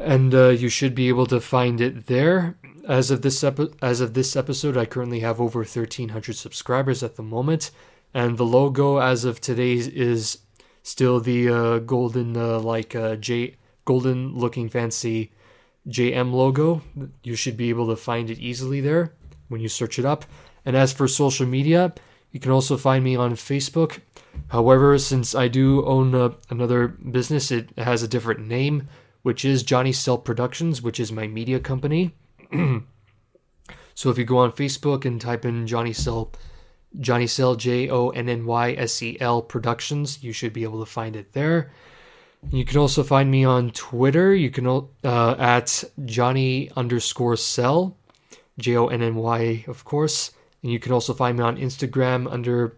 and 0.00 0.34
uh, 0.34 0.48
you 0.48 0.68
should 0.68 0.94
be 0.94 1.08
able 1.08 1.26
to 1.26 1.40
find 1.40 1.80
it 1.80 2.06
there. 2.06 2.56
As 2.86 3.10
of 3.10 3.22
this 3.22 3.42
epi- 3.42 3.72
as 3.82 4.00
of 4.00 4.14
this 4.14 4.36
episode, 4.36 4.76
I 4.76 4.86
currently 4.86 5.20
have 5.20 5.40
over 5.40 5.60
1,300 5.60 6.34
subscribers 6.34 7.02
at 7.02 7.16
the 7.16 7.22
moment, 7.22 7.70
and 8.14 8.36
the 8.36 8.46
logo 8.46 8.98
as 8.98 9.24
of 9.24 9.40
today 9.40 9.74
is 9.74 10.38
still 10.82 11.20
the 11.20 11.48
uh, 11.48 11.78
golden 11.78 12.36
uh, 12.36 12.60
like 12.60 12.94
uh, 12.94 13.16
J 13.16 13.56
golden 13.84 14.34
looking 14.34 14.68
fancy 14.68 15.32
JM 15.88 16.32
logo. 16.32 16.82
You 17.22 17.34
should 17.34 17.56
be 17.56 17.70
able 17.70 17.88
to 17.88 17.96
find 17.96 18.30
it 18.30 18.38
easily 18.38 18.80
there 18.80 19.14
when 19.48 19.60
you 19.60 19.68
search 19.68 19.98
it 19.98 20.04
up. 20.04 20.24
And 20.64 20.76
as 20.76 20.92
for 20.92 21.08
social 21.08 21.46
media, 21.46 21.94
you 22.30 22.40
can 22.40 22.52
also 22.52 22.76
find 22.76 23.02
me 23.02 23.16
on 23.16 23.32
Facebook. 23.32 24.00
However, 24.48 24.98
since 24.98 25.34
I 25.34 25.48
do 25.48 25.84
own 25.86 26.14
uh, 26.14 26.34
another 26.50 26.88
business, 26.88 27.50
it 27.50 27.70
has 27.78 28.02
a 28.02 28.08
different 28.08 28.46
name, 28.46 28.88
which 29.22 29.44
is 29.44 29.62
Jonny 29.62 29.92
Sel 29.92 30.18
Productions, 30.18 30.82
which 30.82 31.00
is 31.00 31.10
my 31.10 31.26
media 31.26 31.58
company. 31.58 32.14
so 33.94 34.10
if 34.10 34.18
you 34.18 34.24
go 34.24 34.38
on 34.38 34.52
Facebook 34.52 35.04
and 35.04 35.20
type 35.20 35.44
in 35.44 35.66
Jonny 35.66 35.92
Sel, 35.92 36.32
Jonny 36.98 37.26
Sel 37.26 37.56
J 37.56 37.88
O 37.90 38.10
N 38.10 38.28
N 38.28 38.46
Y 38.46 38.72
S 38.72 39.02
E 39.02 39.16
L 39.20 39.42
Productions, 39.42 40.22
you 40.22 40.32
should 40.32 40.52
be 40.52 40.62
able 40.62 40.80
to 40.80 40.90
find 40.90 41.16
it 41.16 41.32
there. 41.32 41.70
You 42.50 42.64
can 42.64 42.78
also 42.78 43.02
find 43.02 43.30
me 43.30 43.44
on 43.44 43.70
Twitter. 43.72 44.34
You 44.34 44.50
can 44.50 44.66
uh, 44.66 45.34
at 45.38 45.84
Jonny 46.04 46.70
underscore 46.76 47.36
Sel, 47.36 47.96
J 48.58 48.76
O 48.76 48.86
N 48.86 49.02
N 49.02 49.16
Y, 49.16 49.64
of 49.66 49.84
course. 49.84 50.32
And 50.62 50.72
you 50.72 50.78
can 50.78 50.92
also 50.92 51.14
find 51.14 51.38
me 51.38 51.44
on 51.44 51.56
Instagram 51.56 52.30
under. 52.30 52.76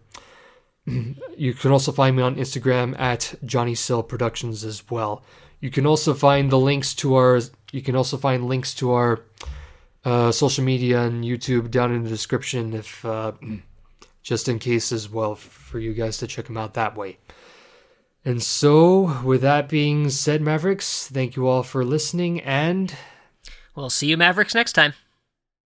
You 1.37 1.53
can 1.53 1.71
also 1.71 1.91
find 1.91 2.15
me 2.15 2.23
on 2.23 2.35
Instagram 2.35 2.99
at 2.99 3.35
Jonny 3.45 3.75
Sel 3.75 4.03
Productions 4.03 4.63
as 4.63 4.83
well. 4.89 5.23
You 5.59 5.69
can 5.69 5.85
also 5.85 6.13
find 6.13 6.51
the 6.51 6.59
links 6.59 6.93
to 6.95 7.15
our. 7.15 7.39
You 7.71 7.81
can 7.81 7.95
also 7.95 8.17
find 8.17 8.47
links 8.47 8.73
to 8.75 8.91
our 8.91 9.21
uh, 10.03 10.31
social 10.31 10.63
media 10.63 11.01
and 11.01 11.23
YouTube 11.23 11.71
down 11.71 11.91
in 11.93 12.03
the 12.03 12.09
description, 12.09 12.73
if 12.73 13.03
uh, 13.05 13.33
just 14.23 14.47
in 14.47 14.59
case 14.59 14.91
as 14.91 15.09
well, 15.09 15.35
for 15.35 15.79
you 15.79 15.93
guys 15.93 16.17
to 16.17 16.27
check 16.27 16.45
them 16.45 16.57
out 16.57 16.73
that 16.73 16.95
way. 16.95 17.17
And 18.23 18.41
so, 18.41 19.21
with 19.23 19.41
that 19.41 19.67
being 19.67 20.09
said, 20.09 20.41
Mavericks, 20.41 21.07
thank 21.07 21.35
you 21.35 21.47
all 21.47 21.63
for 21.63 21.83
listening, 21.83 22.39
and 22.41 22.95
we'll 23.75 23.89
see 23.89 24.07
you, 24.07 24.17
Mavericks, 24.17 24.53
next 24.53 24.73
time. 24.73 24.93